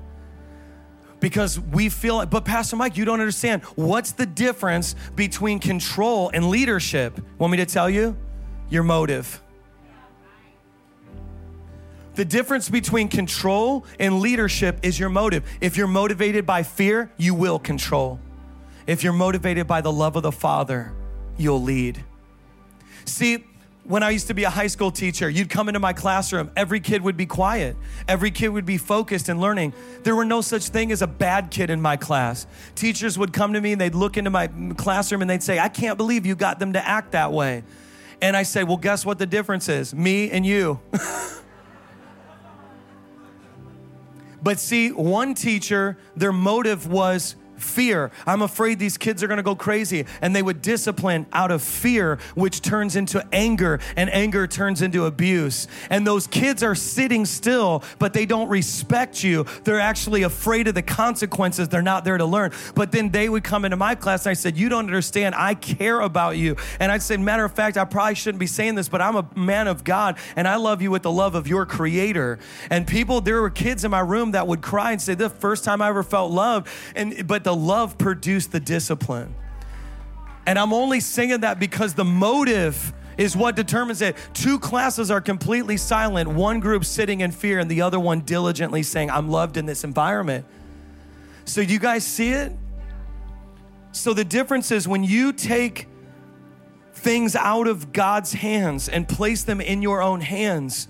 Because 1.21 1.61
we 1.61 1.91
feel 1.91 2.17
like, 2.17 2.31
but 2.31 2.45
Pastor 2.47 2.77
Mike, 2.77 2.97
you 2.97 3.05
don't 3.05 3.21
understand. 3.21 3.63
What's 3.77 4.13
the 4.13 4.25
difference 4.25 4.95
between 5.15 5.59
control 5.59 6.31
and 6.33 6.49
leadership? 6.49 7.21
Want 7.39 7.51
me 7.51 7.59
to 7.59 7.67
tell 7.67 7.91
you? 7.91 8.17
Your 8.71 8.83
motive. 8.83 9.43
The 12.15 12.25
difference 12.25 12.69
between 12.69 13.09
control 13.09 13.85
and 13.99 14.21
leadership 14.21 14.81
is 14.83 14.99
your 14.99 15.09
motive. 15.09 15.45
If 15.61 15.77
you're 15.77 15.87
motivated 15.87 16.47
by 16.47 16.63
fear, 16.63 17.13
you 17.17 17.35
will 17.35 17.59
control. 17.59 18.19
If 18.87 19.05
you're 19.05 19.13
motivated 19.13 19.67
by 19.67 19.81
the 19.81 19.93
love 19.93 20.17
of 20.17 20.23
the 20.23 20.33
Father, 20.33 20.93
you'll 21.37 21.63
lead. 21.63 22.05
See, 23.05 23.45
when 23.85 24.03
I 24.03 24.11
used 24.11 24.27
to 24.29 24.35
be 24.35 24.45
a 24.45 24.51
high 24.51 24.67
school 24.67 24.91
teacher, 24.91 25.29
you'd 25.29 25.49
come 25.49 25.69
into 25.69 25.81
my 25.81 25.93
classroom, 25.93 26.51
every 26.55 26.81
kid 26.81 27.03
would 27.03 27.17
be 27.17 27.27
quiet. 27.27 27.77
Every 28.07 28.31
kid 28.31 28.49
would 28.49 28.67
be 28.67 28.77
focused 28.77 29.29
and 29.29 29.41
learning. 29.41 29.73
There 30.03 30.15
were 30.15 30.25
no 30.25 30.43
such 30.43 30.69
thing 30.69 30.93
as 30.93 31.03
a 31.03 31.07
bad 31.07 31.51
kid 31.51 31.71
in 31.71 31.81
my 31.81 31.97
class. 31.97 32.47
Teachers 32.75 33.19
would 33.19 33.33
come 33.33 33.55
to 33.55 33.61
me 33.61 33.73
and 33.73 33.81
they'd 33.81 33.95
look 33.95 34.17
into 34.17 34.31
my 34.31 34.49
classroom 34.77 35.23
and 35.23 35.31
they'd 35.31 35.43
say, 35.43 35.59
I 35.59 35.69
can't 35.69 35.97
believe 35.97 36.27
you 36.27 36.35
got 36.35 36.59
them 36.59 36.75
to 36.75 36.87
act 36.87 37.13
that 37.13 37.33
way. 37.33 37.65
And 38.23 38.37
I 38.37 38.43
say, 38.43 38.65
Well, 38.65 38.77
guess 38.77 39.07
what 39.07 39.19
the 39.19 39.27
difference 39.27 39.69
is? 39.69 39.95
Me 39.95 40.31
and 40.31 40.45
you. 40.45 40.79
but 44.43 44.61
see, 44.61 44.93
one 44.93 45.35
teacher, 45.35 45.97
their 46.17 46.33
motive 46.33 46.87
was 46.87 47.35
fear. 47.63 48.11
I'm 48.27 48.43
afraid 48.43 48.79
these 48.79 48.99
kids 48.99 49.23
are 49.23 49.27
going 49.27 49.39
to 49.39 49.43
go 49.43 49.55
crazy. 49.55 50.07
And 50.21 50.35
they 50.35 50.43
would 50.43 50.63
discipline 50.63 51.27
out 51.33 51.51
of 51.51 51.63
fear, 51.63 52.19
which 52.35 52.63
turns 52.63 52.97
into 52.97 53.27
anger, 53.33 53.81
and 53.97 54.13
anger 54.13 54.47
turns 54.47 54.83
into 54.83 55.07
abuse. 55.07 55.69
And 55.89 56.07
those 56.07 56.27
kids 56.27 56.63
are 56.63 56.75
sitting 56.75 57.25
still, 57.25 57.83
but 57.99 58.13
they 58.13 58.27
don't 58.27 58.49
respect 58.49 59.23
you. 59.23 59.47
They're 59.65 59.81
actually 59.81 60.23
afraid 60.23 60.69
of 60.69 60.75
the 60.75 60.83
consequences. 60.83 61.69
They're 61.69 61.83
not 61.83 62.05
there 62.05 62.19
to 62.19 62.25
learn. 62.25 62.53
But 62.75 62.93
then 62.93 63.11
they 63.11 63.29
would 63.29 63.45
come 63.45 63.65
into 63.65 63.77
my 63.77 63.95
class 63.95 64.27
and 64.27 64.31
I 64.31 64.35
said, 64.35 64.57
You 64.57 64.69
don't 64.69 64.87
understand. 64.87 65.35
I 65.35 65.55
care 65.55 66.01
about 66.01 66.37
you. 66.37 66.57
And 66.79 66.91
I'd 66.91 67.03
say, 67.03 67.17
Matter 67.17 67.45
of 67.45 67.53
fact, 67.53 67.77
I 67.77 67.85
probably 67.85 68.15
shouldn't 68.15 68.41
be 68.41 68.47
saying 68.47 68.75
this, 68.75 68.89
but 68.89 69.01
I'm 69.01 69.17
a 69.17 69.29
man 69.37 69.69
of 69.69 69.85
God 69.85 70.19
and 70.37 70.49
I 70.49 70.57
love 70.57 70.83
you 70.83 70.91
with 70.91 71.03
the 71.03 71.11
love 71.11 71.35
of 71.35 71.47
your 71.47 71.67
creator. 71.67 72.39
And 72.71 72.87
people, 72.87 73.21
there 73.21 73.41
were 73.41 73.51
kids 73.51 73.85
in 73.85 73.91
my 73.91 74.01
room 74.01 74.33
that 74.33 74.47
would 74.47 74.63
cry 74.63 74.93
and 74.93 75.01
say, 75.01 75.15
The 75.15 75.31
first 75.31 75.65
time 75.65 75.83
I 75.83 75.89
ever 75.89 76.03
felt 76.03 76.31
love. 76.33 76.71
And 76.95 77.27
but 77.27 77.45
the 77.45 77.50
love 77.55 77.99
produced 77.99 78.53
the 78.53 78.61
discipline. 78.61 79.35
And 80.47 80.59
I'm 80.59 80.73
only 80.73 81.01
saying 81.01 81.41
that 81.41 81.61
because 81.61 81.95
the 81.95 82.05
motive 82.05 82.93
is 83.19 83.37
what 83.37 83.55
determines 83.55 84.01
it. 84.01 84.17
Two 84.33 84.59
classes 84.59 85.11
are 85.11 85.21
completely 85.21 85.77
silent, 85.77 86.29
one 86.29 86.59
group 86.59 86.85
sitting 86.85 87.21
in 87.21 87.31
fear, 87.31 87.59
and 87.59 87.71
the 87.71 87.83
other 87.83 88.01
one 88.01 88.21
diligently 88.21 88.83
saying, 88.83 89.11
I'm 89.11 89.29
loved 89.29 89.57
in 89.57 89.67
this 89.67 89.85
environment. 89.85 90.47
So, 91.45 91.61
you 91.61 91.79
guys 91.79 92.07
see 92.07 92.31
it? 92.31 92.53
So, 93.93 94.15
the 94.15 94.25
difference 94.25 94.71
is 94.71 94.89
when 94.89 95.05
you 95.05 95.33
take 95.33 95.87
things 96.95 97.37
out 97.37 97.67
of 97.67 97.93
God's 97.93 98.33
hands 98.33 98.89
and 98.89 99.09
place 99.09 99.45
them 99.45 99.61
in 99.61 99.83
your 99.83 100.01
own 100.03 100.21
hands, 100.21 100.89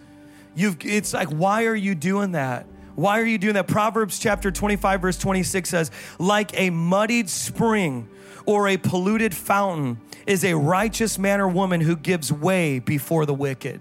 you've, 0.54 0.76
it's 0.84 1.12
like, 1.12 1.28
why 1.28 1.64
are 1.64 1.74
you 1.74 1.94
doing 1.94 2.32
that? 2.32 2.66
Why 3.00 3.18
are 3.18 3.24
you 3.24 3.38
doing 3.38 3.54
that? 3.54 3.66
Proverbs 3.66 4.18
chapter 4.18 4.50
25, 4.50 5.00
verse 5.00 5.16
26 5.16 5.70
says, 5.70 5.90
like 6.18 6.50
a 6.60 6.68
muddied 6.68 7.30
spring 7.30 8.10
or 8.44 8.68
a 8.68 8.76
polluted 8.76 9.34
fountain 9.34 9.98
is 10.26 10.44
a 10.44 10.52
righteous 10.52 11.18
man 11.18 11.40
or 11.40 11.48
woman 11.48 11.80
who 11.80 11.96
gives 11.96 12.30
way 12.30 12.78
before 12.78 13.24
the 13.24 13.32
wicked. 13.32 13.80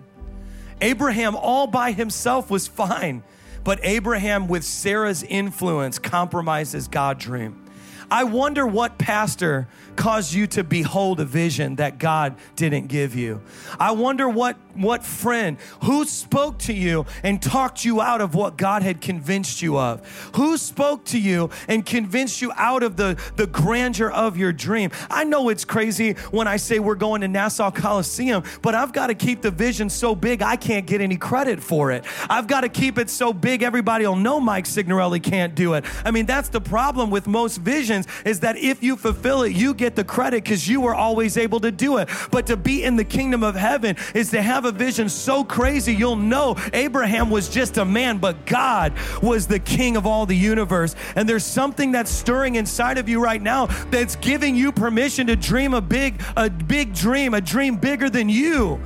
Abraham, 0.80 1.36
all 1.36 1.68
by 1.68 1.92
himself, 1.92 2.50
was 2.50 2.70
fine, 2.70 3.22
but 3.66 3.82
Abraham, 3.84 4.48
with 4.48 4.64
Sarah's 4.64 5.24
influence, 5.24 6.00
compromises 6.00 6.88
God's 6.88 7.26
dream. 7.26 7.66
I 8.10 8.24
wonder 8.24 8.66
what 8.66 8.98
pastor 8.98 9.68
caused 10.00 10.34
you 10.34 10.48
to 10.48 10.64
behold 10.64 11.20
a 11.20 11.26
vision 11.26 11.76
that 11.76 12.00
God 12.00 12.36
didn't 12.56 12.88
give 12.88 13.16
you. 13.16 13.42
I 13.78 13.92
wonder 13.92 14.30
what 14.30 14.58
what 14.76 15.04
friend 15.04 15.58
who 15.84 16.06
spoke 16.06 16.58
to 16.58 16.74
you 16.74 17.06
and 17.22 17.42
talked 17.42 17.84
you 17.84 18.00
out 18.00 18.22
of 18.22 18.34
what 18.34 18.56
God 18.56 18.82
had 18.82 19.02
convinced 19.02 19.62
you 19.62 19.78
of. 19.78 20.08
Who 20.36 20.56
spoke 20.56 21.04
to 21.06 21.20
you 21.20 21.50
and 21.68 21.86
convinced 21.86 22.42
you 22.42 22.54
out 22.56 22.82
of 22.82 22.96
the 22.96 23.20
the 23.36 23.46
grandeur 23.46 24.10
of 24.10 24.38
your 24.38 24.54
dream. 24.54 24.92
I 25.10 25.26
know 25.26 25.50
it's 25.50 25.66
crazy 25.66 26.14
when 26.32 26.48
I 26.48 26.56
say 26.56 26.80
we're 26.80 26.96
going 26.96 27.20
to 27.22 27.28
Nassau 27.28 27.70
Coliseum, 27.70 28.44
but 28.62 28.76
I've 28.76 28.94
got 28.94 29.08
to 29.08 29.16
keep 29.16 29.42
the 29.42 29.52
vision 29.52 29.90
so 29.90 30.16
big 30.16 30.42
I 30.42 30.56
can't 30.56 30.86
get 30.86 31.02
any 31.02 31.18
credit 31.18 31.62
for 31.62 31.92
it. 31.92 32.06
I've 32.30 32.48
got 32.48 32.62
to 32.62 32.70
keep 32.70 32.98
it 32.98 33.10
so 33.10 33.34
big 33.34 33.64
everybody 33.64 34.08
will 34.08 34.16
know 34.16 34.40
Mike 34.40 34.66
Signorelli 34.66 35.20
can't 35.20 35.56
do 35.56 35.74
it. 35.74 35.84
I 36.06 36.12
mean, 36.12 36.26
that's 36.26 36.48
the 36.48 36.62
problem 36.62 37.10
with 37.10 37.28
most 37.28 37.58
visions 37.58 38.08
is 38.24 38.40
that 38.40 38.56
if 38.56 38.82
you 38.82 38.96
fulfill 38.96 39.44
it, 39.44 39.52
you 39.52 39.74
get 39.74 39.89
the 39.96 40.04
credit 40.04 40.44
because 40.44 40.68
you 40.68 40.82
were 40.82 40.96
always 40.96 41.38
able 41.38 41.60
to 41.62 41.72
do 41.72 41.98
it. 41.98 42.10
But 42.32 42.48
to 42.48 42.58
be 42.58 42.84
in 42.84 42.96
the 42.96 43.04
kingdom 43.04 43.44
of 43.44 43.56
heaven 43.56 43.96
is 44.14 44.32
to 44.32 44.42
have 44.42 44.66
a 44.66 44.72
vision 44.72 45.10
so 45.10 45.44
crazy 45.44 45.94
you'll 45.94 46.16
know 46.16 46.56
Abraham 46.74 47.30
was 47.30 47.50
just 47.50 47.78
a 47.78 47.86
man, 47.86 48.18
but 48.18 48.46
God 48.46 48.94
was 49.22 49.48
the 49.48 49.60
king 49.60 49.98
of 49.98 50.06
all 50.06 50.26
the 50.26 50.36
universe. 50.36 50.96
And 51.16 51.28
there's 51.28 51.46
something 51.46 51.92
that's 51.92 52.12
stirring 52.12 52.56
inside 52.56 52.98
of 52.98 53.10
you 53.10 53.22
right 53.22 53.42
now 53.42 53.68
that's 53.90 54.16
giving 54.16 54.56
you 54.56 54.72
permission 54.72 55.28
to 55.28 55.36
dream 55.36 55.74
a 55.74 55.82
big, 55.82 56.22
a 56.36 56.50
big 56.50 56.94
dream, 56.94 57.34
a 57.34 57.42
dream 57.42 57.78
bigger 57.78 58.10
than 58.10 58.30
you. 58.30 58.80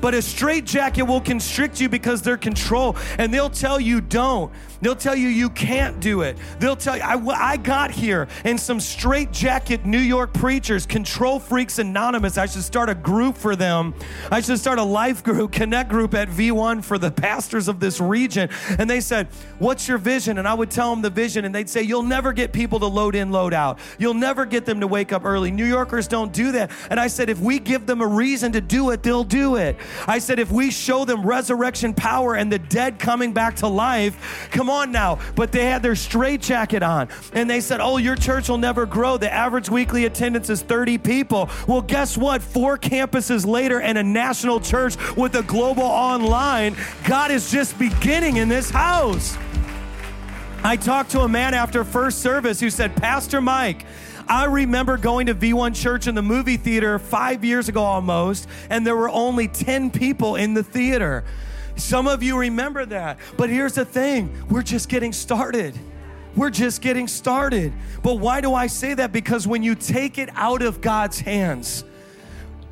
But 0.00 0.14
a 0.14 0.22
straitjacket 0.22 1.06
will 1.06 1.20
constrict 1.20 1.80
you 1.80 1.88
because 1.88 2.22
they're 2.22 2.38
control, 2.38 2.96
and 3.18 3.32
they'll 3.32 3.50
tell 3.50 3.78
you 3.78 4.00
don't. 4.00 4.50
They'll 4.80 4.96
tell 4.96 5.14
you 5.14 5.28
you 5.28 5.50
can't 5.50 6.00
do 6.00 6.22
it. 6.22 6.36
They'll 6.58 6.76
tell 6.76 6.96
you, 6.96 7.02
I, 7.02 7.16
I 7.52 7.56
got 7.56 7.90
here 7.90 8.28
and 8.44 8.58
some 8.58 8.80
straitjacket 8.80 9.84
New 9.84 9.98
York 9.98 10.32
preachers, 10.32 10.86
Control 10.86 11.38
Freaks 11.38 11.78
Anonymous. 11.78 12.38
I 12.38 12.46
should 12.46 12.62
start 12.62 12.88
a 12.88 12.94
group 12.94 13.36
for 13.36 13.56
them. 13.56 13.94
I 14.30 14.40
should 14.40 14.58
start 14.58 14.78
a 14.78 14.82
life 14.82 15.22
group, 15.22 15.52
connect 15.60 15.90
group 15.90 16.14
at 16.14 16.28
V1 16.28 16.82
for 16.82 16.98
the 16.98 17.10
pastors 17.10 17.68
of 17.68 17.80
this 17.80 18.00
region. 18.00 18.48
And 18.78 18.88
they 18.88 19.00
said, 19.00 19.28
What's 19.58 19.86
your 19.86 19.98
vision? 19.98 20.38
And 20.38 20.48
I 20.48 20.54
would 20.54 20.70
tell 20.70 20.90
them 20.90 21.02
the 21.02 21.10
vision, 21.10 21.44
and 21.44 21.54
they'd 21.54 21.68
say, 21.68 21.82
You'll 21.82 22.02
never 22.02 22.32
get 22.32 22.52
people 22.52 22.80
to 22.80 22.86
load 22.86 23.14
in, 23.14 23.30
load 23.30 23.52
out. 23.52 23.78
You'll 23.98 24.14
never 24.14 24.46
get 24.46 24.64
them 24.64 24.80
to 24.80 24.86
wake 24.86 25.12
up 25.12 25.24
early. 25.24 25.50
New 25.50 25.66
Yorkers 25.66 26.08
don't 26.08 26.32
do 26.32 26.52
that. 26.52 26.70
And 26.88 26.98
I 26.98 27.08
said, 27.08 27.28
If 27.28 27.38
we 27.40 27.58
give 27.58 27.86
them 27.86 28.00
a 28.00 28.06
reason 28.06 28.52
to 28.52 28.60
do 28.60 28.90
it, 28.90 29.02
they'll 29.02 29.24
do 29.24 29.56
it. 29.56 29.76
I 30.06 30.18
said, 30.18 30.38
If 30.38 30.50
we 30.50 30.70
show 30.70 31.04
them 31.04 31.26
resurrection 31.26 31.92
power 31.92 32.34
and 32.34 32.50
the 32.50 32.58
dead 32.58 32.98
coming 32.98 33.32
back 33.32 33.56
to 33.56 33.66
life, 33.66 34.48
come 34.50 34.69
on 34.70 34.92
now. 34.92 35.18
But 35.34 35.52
they 35.52 35.66
had 35.66 35.82
their 35.82 35.96
straitjacket 35.96 36.82
on. 36.82 37.08
And 37.32 37.48
they 37.48 37.60
said, 37.60 37.80
Oh, 37.80 37.96
your 37.98 38.16
church 38.16 38.48
will 38.48 38.58
never 38.58 38.86
grow. 38.86 39.16
The 39.16 39.32
average 39.32 39.68
weekly 39.68 40.04
attendance 40.04 40.50
is 40.50 40.62
30 40.62 40.98
people. 40.98 41.50
Well, 41.66 41.82
guess 41.82 42.16
what? 42.16 42.42
Four 42.42 42.78
campuses 42.78 43.46
later 43.46 43.80
and 43.80 43.98
a 43.98 44.02
national 44.02 44.60
church 44.60 44.96
with 45.16 45.34
a 45.34 45.42
global 45.42 45.82
online, 45.82 46.76
God 47.04 47.30
is 47.30 47.50
just 47.50 47.78
beginning 47.78 48.36
in 48.36 48.48
this 48.48 48.70
house. 48.70 49.36
I 50.62 50.76
talked 50.76 51.12
to 51.12 51.20
a 51.20 51.28
man 51.28 51.54
after 51.54 51.84
first 51.84 52.18
service 52.18 52.60
who 52.60 52.68
said, 52.68 52.94
Pastor 52.94 53.40
Mike, 53.40 53.86
I 54.28 54.44
remember 54.44 54.96
going 54.96 55.26
to 55.26 55.34
V1 55.34 55.74
Church 55.74 56.06
in 56.06 56.14
the 56.14 56.22
movie 56.22 56.58
theater 56.58 56.98
five 56.98 57.44
years 57.44 57.68
ago 57.68 57.82
almost, 57.82 58.46
and 58.68 58.86
there 58.86 58.94
were 58.94 59.08
only 59.08 59.48
10 59.48 59.90
people 59.90 60.36
in 60.36 60.54
the 60.54 60.62
theater. 60.62 61.24
Some 61.76 62.06
of 62.06 62.22
you 62.22 62.38
remember 62.38 62.86
that. 62.86 63.18
But 63.36 63.50
here's 63.50 63.74
the 63.74 63.84
thing 63.84 64.32
we're 64.48 64.62
just 64.62 64.88
getting 64.88 65.12
started. 65.12 65.78
We're 66.36 66.50
just 66.50 66.80
getting 66.80 67.08
started. 67.08 67.72
But 68.02 68.14
why 68.14 68.40
do 68.40 68.54
I 68.54 68.68
say 68.68 68.94
that? 68.94 69.12
Because 69.12 69.46
when 69.46 69.62
you 69.62 69.74
take 69.74 70.16
it 70.18 70.28
out 70.34 70.62
of 70.62 70.80
God's 70.80 71.18
hands 71.20 71.84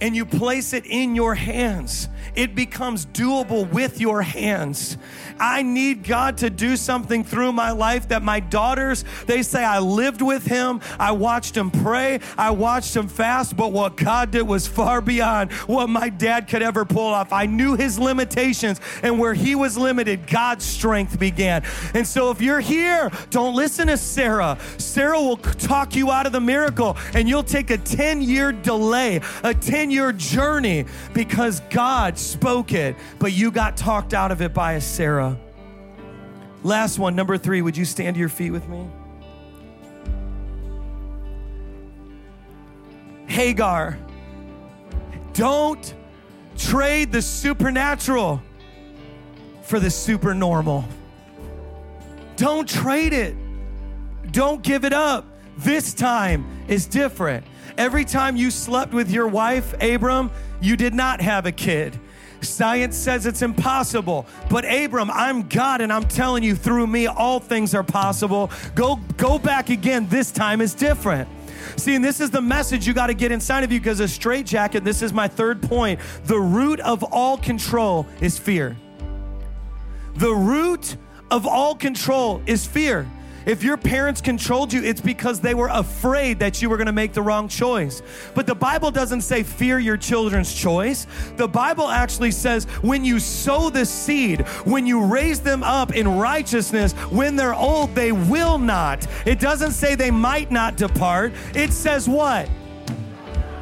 and 0.01 0.15
you 0.15 0.25
place 0.25 0.73
it 0.73 0.87
in 0.87 1.15
your 1.15 1.35
hands, 1.35 2.09
it 2.35 2.55
becomes 2.55 3.07
doable 3.07 3.71
with 3.73 4.01
your 4.01 4.23
hands. 4.23 4.97
I 5.41 5.63
need 5.63 6.05
God 6.05 6.39
to 6.39 6.51
do 6.51 6.77
something 6.77 7.25
through 7.25 7.53
my 7.53 7.71
life 7.71 8.09
that 8.09 8.23
my 8.23 8.41
daughters, 8.41 9.05
they 9.27 9.43
say, 9.43 9.65
I 9.65 9.79
lived 9.79 10.23
with 10.23 10.47
him, 10.47 10.81
I 10.99 11.13
watched 11.13 11.57
him 11.57 11.71
pray, 11.71 12.21
I 12.37 12.51
watched 12.51 12.95
him 12.95 13.09
fast, 13.09 13.57
but 13.57 13.73
what 13.73 13.97
God 13.97 14.31
did 14.31 14.43
was 14.43 14.67
far 14.67 15.01
beyond 15.01 15.53
what 15.53 15.89
my 15.89 16.09
dad 16.09 16.49
could 16.49 16.63
ever 16.63 16.85
pull 16.85 17.07
off. 17.07 17.33
I 17.33 17.47
knew 17.47 17.75
his 17.77 17.99
limitations, 17.99 18.81
and 19.03 19.19
where 19.19 19.35
he 19.35 19.55
was 19.55 19.77
limited, 19.77 20.27
God's 20.27 20.65
strength 20.65 21.19
began. 21.19 21.63
And 21.95 22.07
so 22.07 22.31
if 22.31 22.41
you're 22.41 22.61
here, 22.61 23.11
don't 23.31 23.55
listen 23.55 23.89
to 23.89 23.97
Sarah. 23.97 24.59
Sarah 24.79 25.21
will 25.21 25.37
talk 25.37 25.95
you 25.95 26.11
out 26.11 26.27
of 26.27 26.33
the 26.33 26.41
miracle, 26.41 26.97
and 27.15 27.29
you'll 27.29 27.43
take 27.43 27.71
a 27.71 27.79
10 27.79 28.23
year 28.23 28.53
delay, 28.53 29.21
a 29.43 29.55
10 29.55 29.88
year 29.91 30.13
journey 30.13 30.87
because 31.15 31.61
God 31.71 32.19
spoke 32.19 32.73
it, 32.73 32.97
but 33.19 33.33
you 33.33 33.51
got 33.51 33.77
talked 33.77 34.15
out 34.15 34.33
of 34.33 34.43
it 34.43 34.55
by 34.55 34.75
a 34.75 34.81
Sarah. 34.81 35.39
Last 36.63 36.99
one, 36.99 37.15
number 37.15 37.39
three. 37.39 37.63
Would 37.63 37.77
you 37.77 37.85
stand 37.85 38.15
to 38.15 38.21
your 38.21 38.29
feet 38.29 38.51
with 38.51 38.69
me? 38.69 38.87
Hagar, 43.27 43.99
don't 45.33 45.95
trade 46.57 47.13
the 47.13 47.23
supernatural 47.23 48.43
for 49.63 49.79
the 49.79 49.91
supernormal. 49.91 50.85
Don't 52.37 52.69
trade 52.69 53.13
it. 53.13 53.37
Don't 54.33 54.63
give 54.63 54.85
it 54.85 54.93
up. 54.93 55.25
This 55.59 55.95
time 55.95 56.47
is 56.69 56.87
different. 56.87 57.45
Every 57.77 58.05
time 58.05 58.37
you 58.37 58.51
slept 58.51 58.93
with 58.93 59.11
your 59.11 59.29
wife, 59.29 59.75
Abram, 59.83 60.31
you 60.61 60.77
did 60.77 60.95
not 60.95 61.21
have 61.21 61.47
a 61.47 61.53
kid. 61.53 61.99
Science 62.41 62.97
says 62.97 63.27
it's 63.27 63.43
impossible. 63.43 64.27
But 64.49 64.65
Abram, 64.65 65.11
I'm 65.11 65.49
God 65.49 65.81
and 65.81 65.93
I'm 65.93 66.05
telling 66.05 66.43
you 66.43 66.55
through 66.55 66.87
me 66.87 67.07
all 67.07 67.41
things 67.41 67.75
are 67.75 67.83
possible. 67.83 68.51
Go 68.75 69.01
go 69.17 69.39
back 69.39 69.71
again. 69.71 70.09
This 70.09 70.31
time 70.31 70.61
is 70.61 70.75
different. 70.75 71.29
See, 71.77 71.95
and 71.95 72.05
this 72.05 72.21
is 72.21 72.31
the 72.31 72.41
message 72.41 72.87
you 72.87 72.95
got 72.95 73.09
to 73.09 73.15
get 73.15 73.33
inside 73.33 73.65
of 73.65 73.73
you 73.73 73.81
because 73.81 74.01
a 74.01 74.09
straitjacket, 74.09 74.85
this 74.85 75.03
is 75.03 75.13
my 75.13 75.29
third 75.29 75.63
point. 75.63 76.01
The 76.25 76.39
root 76.39 76.81
of 76.81 77.03
all 77.05 77.37
control 77.37 78.07
is 78.21 78.39
fear. 78.39 78.77
The 80.17 80.33
root 80.33 80.97
of 81.31 81.47
all 81.47 81.75
control 81.75 82.43
is 82.47 82.67
fear. 82.67 83.09
If 83.49 83.63
your 83.63 83.79
parents 83.79 84.21
controlled 84.21 84.75
you, 84.75 84.83
it's 84.85 85.01
because 85.01 85.41
they 85.41 85.55
were 85.55 85.69
afraid 85.69 86.39
that 86.39 86.61
you 86.61 86.69
were 86.69 86.77
gonna 86.77 86.93
make 86.93 87.15
the 87.15 87.23
wrong 87.23 87.49
choice. 87.49 88.03
But 88.35 88.47
the 88.47 88.55
Bible 88.55 88.91
doesn't 88.91 89.23
say 89.23 89.43
fear 89.43 89.79
your 89.79 89.97
children's 89.97 90.53
choice. 90.53 91.07
The 91.39 91.49
Bible 91.49 91.89
actually 91.89 92.33
says 92.33 92.67
when 92.83 93.07
you 93.07 93.19
sow 93.19 93.71
the 93.71 93.87
seed, 93.87 94.47
when 94.67 94.87
you 94.87 95.03
raise 95.03 95.41
them 95.41 95.63
up 95.63 95.97
in 95.97 96.19
righteousness, 96.19 96.93
when 97.11 97.37
they're 97.37 97.55
old, 97.55 97.95
they 97.95 98.13
will 98.13 98.59
not. 98.59 99.07
It 99.25 99.41
doesn't 99.41 99.73
say 99.73 99.95
they 99.95 100.11
might 100.11 100.51
not 100.51 100.77
depart. 100.77 101.33
It 101.55 101.73
says 101.73 102.07
what? 102.07 102.51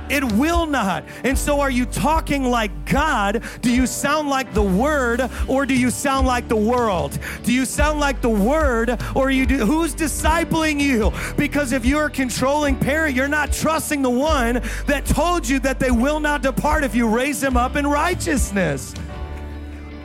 It 0.09 0.25
will 0.33 0.67
not. 0.67 1.05
And 1.25 1.37
so, 1.37 1.61
are 1.61 1.71
you 1.71 1.87
talking 1.87 2.45
like 2.45 2.71
God? 2.87 3.43
Do 3.61 3.73
you 3.73 3.87
sound 3.87 4.29
like 4.29 4.53
the 4.55 4.63
Word 4.63 5.29
or 5.49 5.67
do 5.67 5.75
you 5.75 5.91
sound 5.91 6.27
like 6.27 6.49
the 6.49 6.57
world? 6.57 7.19
Do 7.43 7.53
you 7.53 7.65
sound 7.65 8.01
like 8.01 8.21
the 8.21 8.31
Word 8.31 9.01
or 9.15 9.31
you 9.31 9.47
do, 9.47 9.59
who's 9.59 9.95
discipling 9.95 10.81
you? 10.81 11.13
Because 11.37 11.73
if 11.73 11.85
you're 11.85 12.07
a 12.07 12.11
controlling 12.11 12.77
parent, 12.77 13.17
you're 13.17 13.29
not 13.29 13.53
trusting 13.53 14.03
the 14.03 14.11
one 14.11 14.63
that 14.87 15.07
told 15.07 15.49
you 15.49 15.59
that 15.61 15.81
they 15.81 15.91
will 15.91 16.21
not 16.21 16.43
depart 16.43 16.85
if 16.85 16.95
you 16.95 17.09
raise 17.09 17.41
them 17.41 17.57
up 17.57 17.77
in 17.77 17.87
righteousness. 17.87 18.95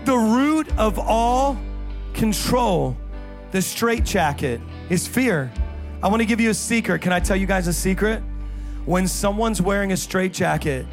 The 0.05 0.17
root 0.17 0.67
of 0.77 0.97
all 0.97 1.59
control, 2.13 2.97
the 3.51 3.61
straitjacket, 3.61 4.61
is 4.89 5.07
fear. 5.07 5.51
I 6.01 6.07
want 6.07 6.21
to 6.21 6.25
give 6.25 6.39
you 6.39 6.49
a 6.49 6.55
secret. 6.55 7.01
Can 7.01 7.13
I 7.13 7.19
tell 7.19 7.37
you 7.37 7.45
guys 7.45 7.67
a 7.67 7.73
secret? 7.73 8.23
When 8.85 9.07
someone's 9.07 9.61
wearing 9.61 9.91
a 9.91 9.97
straitjacket, 9.97 10.87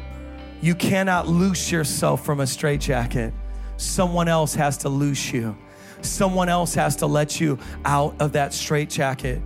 you 0.61 0.75
cannot 0.75 1.27
loose 1.27 1.71
yourself 1.71 2.23
from 2.23 2.39
a 2.39 2.47
straitjacket. 2.47 3.33
Someone 3.77 4.27
else 4.27 4.53
has 4.55 4.77
to 4.79 4.89
loose 4.89 5.31
you. 5.33 5.57
Someone 6.01 6.49
else 6.49 6.75
has 6.75 6.97
to 6.97 7.07
let 7.07 7.41
you 7.41 7.57
out 7.85 8.15
of 8.19 8.33
that 8.33 8.53
straitjacket. 8.53 9.41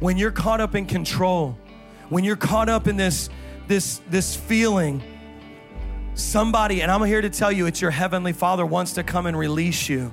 When 0.00 0.16
you're 0.16 0.32
caught 0.32 0.60
up 0.60 0.74
in 0.74 0.86
control, 0.86 1.56
when 2.08 2.24
you're 2.24 2.36
caught 2.36 2.68
up 2.68 2.86
in 2.86 2.96
this 2.96 3.30
this 3.68 4.00
this 4.08 4.36
feeling, 4.36 5.02
somebody 6.14 6.82
and 6.82 6.90
I'm 6.90 7.04
here 7.04 7.20
to 7.20 7.30
tell 7.30 7.50
you 7.50 7.66
it's 7.66 7.80
your 7.80 7.90
heavenly 7.90 8.32
Father 8.32 8.66
wants 8.66 8.92
to 8.94 9.02
come 9.02 9.26
and 9.26 9.36
release 9.38 9.88
you 9.88 10.12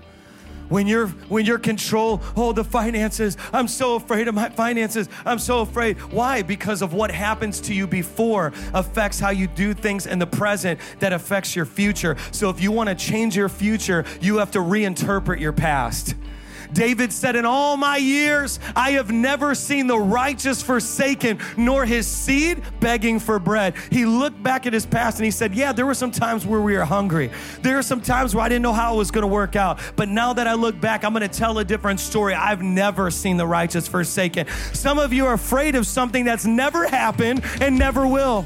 when 0.70 0.88
you're 0.88 1.08
when 1.08 1.46
you're 1.46 1.60
control 1.60 2.22
oh 2.36 2.52
the 2.54 2.64
finances. 2.64 3.38
I'm 3.54 3.68
so 3.68 3.96
afraid 3.96 4.28
of 4.28 4.36
my 4.36 4.50
finances. 4.50 5.10
I'm 5.26 5.40
so 5.40 5.62
afraid. 5.62 5.98
Why? 6.12 6.42
Because 6.42 6.82
of 6.82 6.94
what 6.94 7.12
happens 7.12 7.60
to 7.62 7.74
you 7.74 7.88
before 7.88 8.54
affects 8.74 9.20
how 9.20 9.30
you 9.30 9.48
do 9.48 9.74
things 9.74 10.08
in 10.08 10.20
the 10.20 10.28
present 10.28 10.80
that 11.00 11.14
affects 11.14 11.56
your 11.56 11.66
future. 11.66 12.18
So 12.32 12.50
if 12.50 12.62
you 12.62 12.72
want 12.72 12.90
to 12.90 12.96
change 12.96 13.36
your 13.36 13.50
future 13.50 14.06
you 14.22 14.38
have 14.38 14.52
to 14.52 14.60
reinterpret 14.60 15.40
your 15.40 15.54
past 15.54 16.16
David 16.74 17.12
said, 17.12 17.36
In 17.36 17.46
all 17.46 17.78
my 17.78 17.98
years, 17.98 18.60
I 18.76 18.92
have 18.92 19.12
never 19.12 19.56
seen 19.56 19.88
the 19.88 20.00
righteous 20.00 20.62
forsaken, 20.62 21.40
nor 21.58 21.86
his 21.86 22.08
seed 22.08 22.62
begging 22.80 23.20
for 23.20 23.40
bread. 23.40 23.76
He 23.92 24.06
looked 24.06 24.42
back 24.42 24.66
at 24.66 24.74
his 24.74 24.86
past 24.86 25.18
and 25.18 25.26
he 25.26 25.32
said, 25.32 25.54
Yeah, 25.54 25.72
there 25.72 25.86
were 25.86 25.94
some 25.94 26.12
times 26.12 26.46
where 26.46 26.62
we 26.62 26.76
were 26.76 26.86
hungry. 26.86 27.32
There 27.62 27.78
are 27.78 27.84
some 27.84 28.02
times 28.02 28.36
where 28.36 28.44
I 28.44 28.50
didn't 28.50 28.64
know 28.64 28.74
how 28.74 28.96
it 28.96 28.98
was 28.98 29.12
going 29.12 29.24
to 29.24 29.28
work 29.28 29.56
out. 29.56 29.80
But 29.96 30.10
now 30.10 30.34
that 30.34 30.48
I 30.48 30.54
look 30.54 30.80
back, 30.80 31.04
I'm 31.04 31.14
going 31.14 31.28
to 31.28 31.38
tell 31.38 31.58
a 31.60 31.66
different 31.66 32.00
story. 32.00 32.34
I've 32.34 32.62
never 32.62 33.12
seen 33.12 33.38
the 33.38 33.48
righteous 33.48 33.88
forsaken. 33.88 34.48
Some 34.74 35.00
of 35.00 35.14
you 35.14 35.26
are 35.26 35.34
afraid 35.34 35.76
of 35.76 35.88
something 35.88 36.26
that's 36.26 36.46
never 36.46 36.88
happened 36.88 37.44
and 37.62 37.78
never 37.78 38.08
will. 38.08 38.46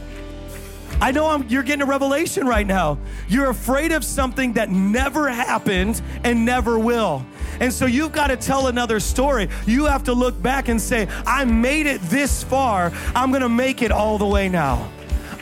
I 1.02 1.12
know 1.12 1.28
I'm, 1.28 1.48
you're 1.48 1.64
getting 1.64 1.82
a 1.82 1.86
revelation 1.86 2.46
right 2.46 2.68
now. 2.68 2.98
You're 3.30 3.50
afraid 3.50 3.94
of 3.94 4.04
something 4.04 4.54
that 4.54 4.70
never 4.70 5.30
happened 5.30 6.02
and 6.26 6.46
never 6.46 6.78
will. 6.78 7.26
And 7.60 7.74
so 7.74 7.86
you've 7.86 8.12
got 8.12 8.28
to 8.28 8.38
tell 8.38 8.68
another 8.68 9.00
story. 9.00 9.50
You 9.66 9.86
have 9.86 10.04
to 10.06 10.14
look 10.14 10.42
back 10.42 10.70
and 10.70 10.82
say, 10.82 11.08
I 11.26 11.46
made 11.46 11.86
it 11.86 12.02
this 12.04 12.44
far. 12.44 12.92
I'm 13.16 13.32
going 13.32 13.42
to 13.42 13.50
make 13.50 13.82
it 13.82 13.92
all 13.92 14.18
the 14.18 14.28
way 14.28 14.50
now. 14.50 14.90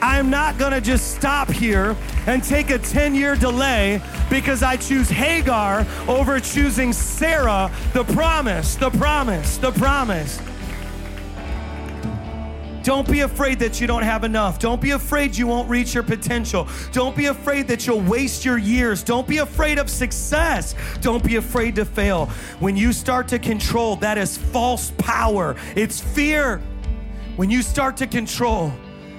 I'm 0.01 0.29
not 0.29 0.57
going 0.57 0.73
to 0.73 0.81
just 0.81 1.15
stop 1.15 1.49
here 1.49 1.95
and 2.27 2.43
take 2.43 2.69
a 2.69 2.77
10 2.77 3.15
year 3.15 3.35
delay 3.35 4.01
because 4.29 4.61
I 4.61 4.77
choose 4.77 5.09
Hagar 5.09 5.87
over 6.07 6.39
choosing 6.39 6.93
Sarah, 6.93 7.71
the 7.93 8.03
promise, 8.03 8.75
the 8.75 8.91
promise, 8.91 9.57
the 9.57 9.71
promise. 9.71 10.39
Don't 12.87 13.11
be 13.11 13.19
afraid 13.19 13.59
that 13.59 13.81
you 13.81 13.85
don't 13.85 14.03
have 14.03 14.23
enough. 14.23 14.59
Don't 14.59 14.79
be 14.79 14.91
afraid 14.91 15.35
you 15.35 15.45
won't 15.45 15.69
reach 15.69 15.93
your 15.93 16.03
potential. 16.03 16.69
Don't 16.93 17.17
be 17.17 17.25
afraid 17.25 17.67
that 17.67 17.85
you'll 17.85 17.99
waste 17.99 18.45
your 18.45 18.57
years. 18.57 19.03
Don't 19.03 19.27
be 19.27 19.39
afraid 19.39 19.77
of 19.77 19.89
success. 19.89 20.73
Don't 21.01 21.21
be 21.21 21.35
afraid 21.35 21.75
to 21.75 21.83
fail. 21.83 22.27
When 22.61 22.77
you 22.77 22.93
start 22.93 23.27
to 23.27 23.39
control, 23.39 23.97
that 23.97 24.17
is 24.17 24.37
false 24.37 24.93
power, 24.99 25.57
it's 25.75 25.99
fear. 25.99 26.61
When 27.35 27.49
you 27.49 27.61
start 27.61 27.97
to 27.97 28.07
control, 28.07 28.71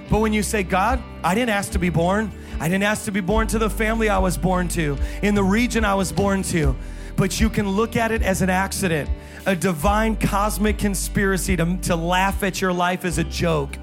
but 0.09 0.19
when 0.19 0.33
you 0.33 0.41
say, 0.41 0.63
God, 0.63 0.99
I 1.23 1.35
didn't 1.35 1.51
ask 1.51 1.71
to 1.73 1.79
be 1.79 1.91
born, 1.91 2.31
I 2.59 2.69
didn't 2.69 2.85
ask 2.85 3.05
to 3.05 3.11
be 3.11 3.21
born 3.21 3.45
to 3.49 3.59
the 3.59 3.69
family 3.69 4.09
I 4.09 4.17
was 4.17 4.35
born 4.35 4.67
to, 4.69 4.97
in 5.21 5.35
the 5.35 5.43
region 5.43 5.85
I 5.85 5.93
was 5.93 6.11
born 6.11 6.41
to, 6.41 6.75
but 7.15 7.39
you 7.39 7.51
can 7.51 7.69
look 7.69 7.95
at 7.95 8.11
it 8.11 8.23
as 8.23 8.41
an 8.41 8.49
accident 8.49 9.11
a 9.45 9.55
divine 9.55 10.15
cosmic 10.15 10.77
conspiracy 10.77 11.55
to, 11.55 11.77
to 11.77 11.95
laugh 11.95 12.43
at 12.43 12.61
your 12.61 12.73
life 12.73 13.05
as 13.05 13.17
a 13.17 13.23
joke, 13.23 13.77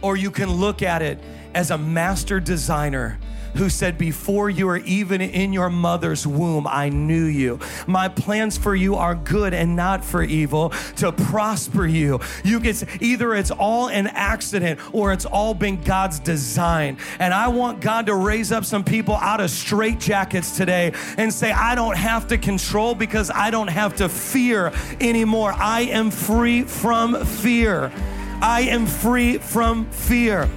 or 0.00 0.16
you 0.16 0.30
can 0.30 0.50
look 0.50 0.82
at 0.82 1.02
it 1.02 1.18
as 1.54 1.70
a 1.70 1.78
master 1.78 2.40
designer 2.40 3.18
who 3.54 3.68
said, 3.68 3.98
Before 3.98 4.50
you 4.50 4.66
were 4.66 4.78
even 4.78 5.20
in 5.20 5.52
your 5.52 5.70
mother's 5.70 6.26
womb, 6.26 6.66
I 6.66 6.88
knew 6.88 7.24
you. 7.24 7.58
My 7.86 8.08
plans 8.08 8.56
for 8.56 8.74
you 8.74 8.96
are 8.96 9.14
good 9.14 9.54
and 9.54 9.76
not 9.76 10.04
for 10.04 10.22
evil, 10.22 10.70
to 10.96 11.12
prosper 11.12 11.86
you. 11.86 12.20
You 12.44 12.60
get 12.60 13.02
either 13.02 13.34
it's 13.34 13.50
all 13.50 13.88
an 13.88 14.06
accident 14.08 14.80
or 14.92 15.12
it's 15.12 15.24
all 15.24 15.54
been 15.54 15.80
God's 15.82 16.18
design. 16.18 16.98
And 17.18 17.34
I 17.34 17.48
want 17.48 17.80
God 17.80 18.06
to 18.06 18.14
raise 18.14 18.52
up 18.52 18.64
some 18.64 18.84
people 18.84 19.16
out 19.16 19.40
of 19.40 19.50
straitjackets 19.50 20.56
today 20.56 20.92
and 21.18 21.32
say, 21.32 21.52
I 21.52 21.74
don't 21.74 21.96
have 21.96 22.28
to 22.28 22.38
control 22.38 22.94
because 22.94 23.30
I 23.30 23.50
don't 23.50 23.68
have 23.68 23.96
to 23.96 24.08
fear 24.08 24.72
anymore. 25.00 25.52
I 25.52 25.82
am 25.82 26.10
free 26.10 26.62
from 26.62 27.24
fear. 27.24 27.92
I 28.40 28.62
am 28.62 28.86
free 28.86 29.38
from 29.38 29.88
fear. 29.90 30.48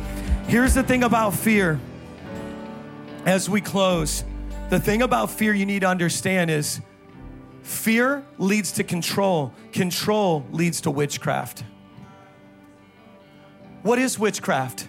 Here's 0.47 0.73
the 0.73 0.83
thing 0.83 1.03
about 1.03 1.33
fear 1.33 1.79
as 3.25 3.49
we 3.49 3.59
close, 3.59 4.23
the 4.69 4.79
thing 4.79 5.01
about 5.01 5.31
fear 5.31 5.53
you 5.53 5.65
need 5.65 5.81
to 5.81 5.87
understand 5.87 6.49
is 6.49 6.79
fear 7.63 8.23
leads 8.37 8.71
to 8.73 8.83
control, 8.83 9.53
control 9.71 10.45
leads 10.51 10.81
to 10.81 10.91
witchcraft. 10.91 11.63
What 13.81 13.99
is 13.99 14.17
witchcraft? 14.17 14.87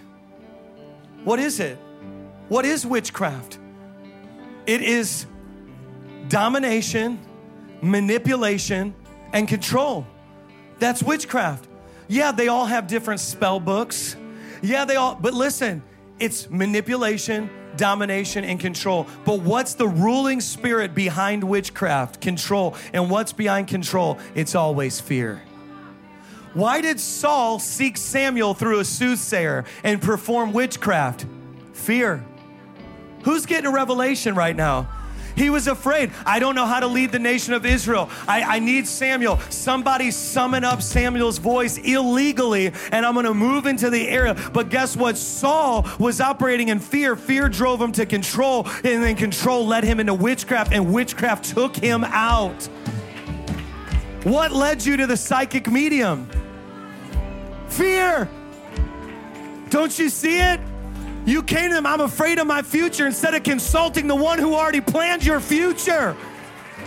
What 1.23 1.39
is 1.39 1.59
it? 1.59 1.77
What 2.47 2.65
is 2.65 2.85
witchcraft? 2.85 3.59
It 4.65 4.81
is 4.81 5.25
domination, 6.29 7.19
manipulation, 7.81 8.93
and 9.33 9.47
control. 9.47 10.05
That's 10.79 11.01
witchcraft. 11.01 11.67
Yeah, 12.07 12.31
they 12.31 12.47
all 12.47 12.65
have 12.65 12.87
different 12.87 13.19
spell 13.19 13.59
books. 13.59 14.15
Yeah, 14.61 14.85
they 14.85 14.95
all, 14.95 15.15
but 15.15 15.33
listen, 15.33 15.83
it's 16.19 16.49
manipulation, 16.49 17.49
domination, 17.77 18.43
and 18.43 18.59
control. 18.59 19.07
But 19.25 19.41
what's 19.41 19.73
the 19.75 19.87
ruling 19.87 20.41
spirit 20.41 20.93
behind 20.93 21.43
witchcraft? 21.43 22.21
Control. 22.21 22.75
And 22.93 23.09
what's 23.09 23.33
behind 23.33 23.67
control? 23.67 24.17
It's 24.35 24.55
always 24.55 24.99
fear. 24.99 25.41
Why 26.53 26.81
did 26.81 26.99
Saul 26.99 27.59
seek 27.59 27.97
Samuel 27.97 28.53
through 28.53 28.79
a 28.79 28.85
soothsayer 28.85 29.65
and 29.83 30.01
perform 30.01 30.53
witchcraft? 30.53 31.25
Fear. 31.73 32.25
Who's 33.23 33.45
getting 33.45 33.67
a 33.67 33.71
revelation 33.71 34.33
right 34.33 34.55
now? 34.55 34.89
He 35.37 35.51
was 35.51 35.67
afraid. 35.67 36.11
I 36.25 36.39
don't 36.39 36.55
know 36.55 36.65
how 36.65 36.79
to 36.79 36.87
lead 36.87 37.11
the 37.11 37.19
nation 37.19 37.53
of 37.53 37.65
Israel. 37.65 38.09
I, 38.27 38.41
I 38.41 38.59
need 38.59 38.87
Samuel. 38.87 39.39
Somebody 39.49 40.09
summon 40.09 40.63
up 40.63 40.81
Samuel's 40.81 41.37
voice 41.37 41.77
illegally, 41.77 42.73
and 42.91 43.05
I'm 43.05 43.13
going 43.13 43.27
to 43.27 43.35
move 43.35 43.67
into 43.67 43.91
the 43.91 44.07
area. 44.09 44.35
But 44.51 44.69
guess 44.69 44.97
what? 44.97 45.15
Saul 45.15 45.87
was 45.99 46.19
operating 46.19 46.69
in 46.69 46.79
fear. 46.79 47.15
Fear 47.15 47.49
drove 47.49 47.79
him 47.79 47.91
to 47.93 48.05
control, 48.07 48.65
and 48.83 49.03
then 49.03 49.15
control 49.15 49.67
led 49.67 49.83
him 49.83 49.99
into 49.99 50.15
witchcraft, 50.15 50.73
and 50.73 50.91
witchcraft 50.91 51.45
took 51.45 51.75
him 51.75 52.03
out. 52.03 52.67
What 54.23 54.51
led 54.51 54.83
you 54.83 54.97
to 54.97 55.05
the 55.05 55.17
psychic 55.17 55.69
medium? 55.69 56.27
Fear. 57.67 58.27
Don't 59.69 59.97
you 59.99 60.09
see 60.09 60.39
it? 60.39 60.59
You 61.27 61.43
came 61.43 61.71
to 61.71 61.75
them, 61.75 61.85
I'm 61.85 61.99
afraid 61.99 62.39
of 62.39 62.47
my 62.47 62.61
future, 62.61 63.05
instead 63.05 63.33
of 63.33 63.43
consulting 63.43 64.07
the 64.07 64.15
one 64.15 64.39
who 64.39 64.55
already 64.55 64.79
planned 64.79 65.25
your 65.25 65.41
future. 65.41 66.15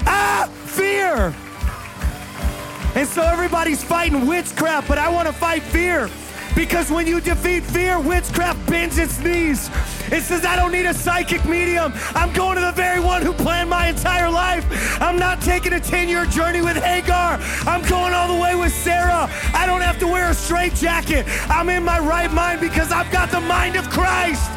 Ah, 0.06 0.48
fear. 0.64 1.34
And 2.98 3.06
so 3.06 3.20
everybody's 3.20 3.84
fighting 3.84 4.26
witchcraft, 4.26 4.88
but 4.88 4.96
I 4.96 5.10
want 5.10 5.28
to 5.28 5.34
fight 5.34 5.62
fear. 5.62 6.08
Because 6.54 6.90
when 6.90 7.06
you 7.06 7.20
defeat 7.20 7.62
fear, 7.64 8.00
witchcraft 8.00 8.66
bends 8.66 8.98
its 8.98 9.18
knees 9.20 9.70
It 10.10 10.22
says, 10.22 10.44
I 10.44 10.56
don't 10.56 10.72
need 10.72 10.86
a 10.86 10.94
psychic 10.94 11.44
medium. 11.44 11.92
I'm 12.14 12.32
going 12.32 12.56
to 12.56 12.60
the 12.60 12.72
very 12.72 13.00
one 13.00 13.22
who 13.22 13.32
planned 13.32 13.70
my 13.70 13.88
entire 13.88 14.30
life. 14.30 14.64
I'm 15.00 15.18
not 15.18 15.40
taking 15.40 15.72
a 15.72 15.80
10 15.80 16.08
year 16.08 16.26
journey 16.26 16.60
with 16.60 16.76
Hagar. 16.76 17.38
I'm 17.66 17.82
going 17.82 18.12
all 18.12 18.34
the 18.34 18.40
way 18.40 18.54
with 18.54 18.72
Sarah. 18.72 19.30
I 19.54 19.66
don't 19.66 19.80
have 19.80 19.98
to 20.00 20.06
wear 20.06 20.30
a 20.30 20.34
straight 20.34 20.74
jacket. 20.74 21.26
I'm 21.48 21.68
in 21.68 21.84
my 21.84 21.98
right 21.98 22.32
mind 22.32 22.60
because 22.60 22.90
I've 22.92 23.10
got 23.10 23.30
the 23.30 23.40
mind 23.40 23.76
of 23.76 23.88
Christ. 23.90 24.50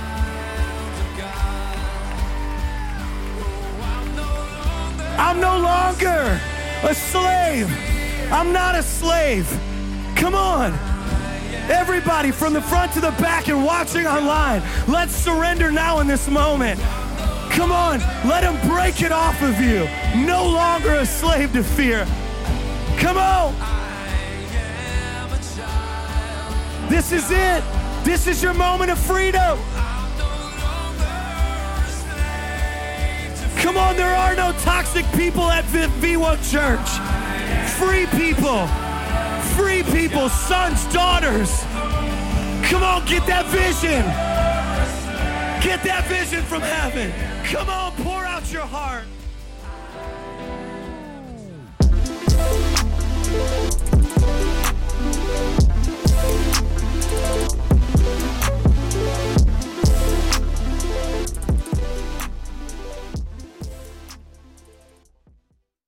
I'm 5.18 5.40
no 5.40 5.60
longer 5.60 6.40
a 6.84 6.96
slave. 6.96 7.70
I'm 8.32 8.52
not 8.52 8.76
a 8.76 8.84
slave. 8.84 9.48
Come 10.16 10.34
on. 10.34 10.93
Everybody 11.70 12.32
from 12.32 12.54
the 12.54 12.62
front 12.62 12.94
to 12.94 13.02
the 13.02 13.12
back 13.12 13.48
and 13.48 13.63
watching 13.63 14.06
online, 14.06 14.62
let's 14.88 15.13
surrender 15.13 15.72
now 15.72 16.00
in 16.00 16.08
this 16.08 16.28
moment. 16.28 16.80
Come 17.52 17.72
on, 17.72 18.00
let 18.28 18.44
him 18.44 18.56
break 18.70 19.02
it 19.02 19.12
off 19.12 19.42
of 19.42 19.60
you. 19.62 19.88
No 20.26 20.46
longer 20.46 20.96
a 20.96 21.06
slave 21.06 21.54
to 21.54 21.63
fear. 21.63 22.06
Come 22.98 23.18
on. 23.18 23.54
This 26.89 27.12
is 27.12 27.32
it. 27.32 27.63
This 28.04 28.28
is 28.28 28.44
your 28.44 28.54
moment 28.54 28.92
of 28.92 29.00
freedom. 29.00 29.58
Come 33.63 33.78
on, 33.78 33.96
there 33.96 34.13
are 34.13 34.36
no 34.36 34.52
toxic 34.60 35.06
people 35.13 35.50
at 35.50 35.63
V1 35.66 36.52
Church. 36.52 36.89
Free 37.78 38.06
people. 38.08 38.68
Free 39.56 39.84
people, 39.84 40.30
sons, 40.30 40.86
daughters. 40.94 41.63
Come 42.70 42.84
on, 42.84 43.06
get 43.06 43.26
that 43.28 43.46
vision. 43.48 44.04
Get 45.62 45.84
that 45.84 46.06
vision 46.08 46.44
from 46.44 46.62
heaven. 46.62 47.12
Come 47.46 47.70
on, 47.70 47.92
pour 48.04 48.26
out 48.26 48.52
your 48.52 48.66
heart. 48.66 49.06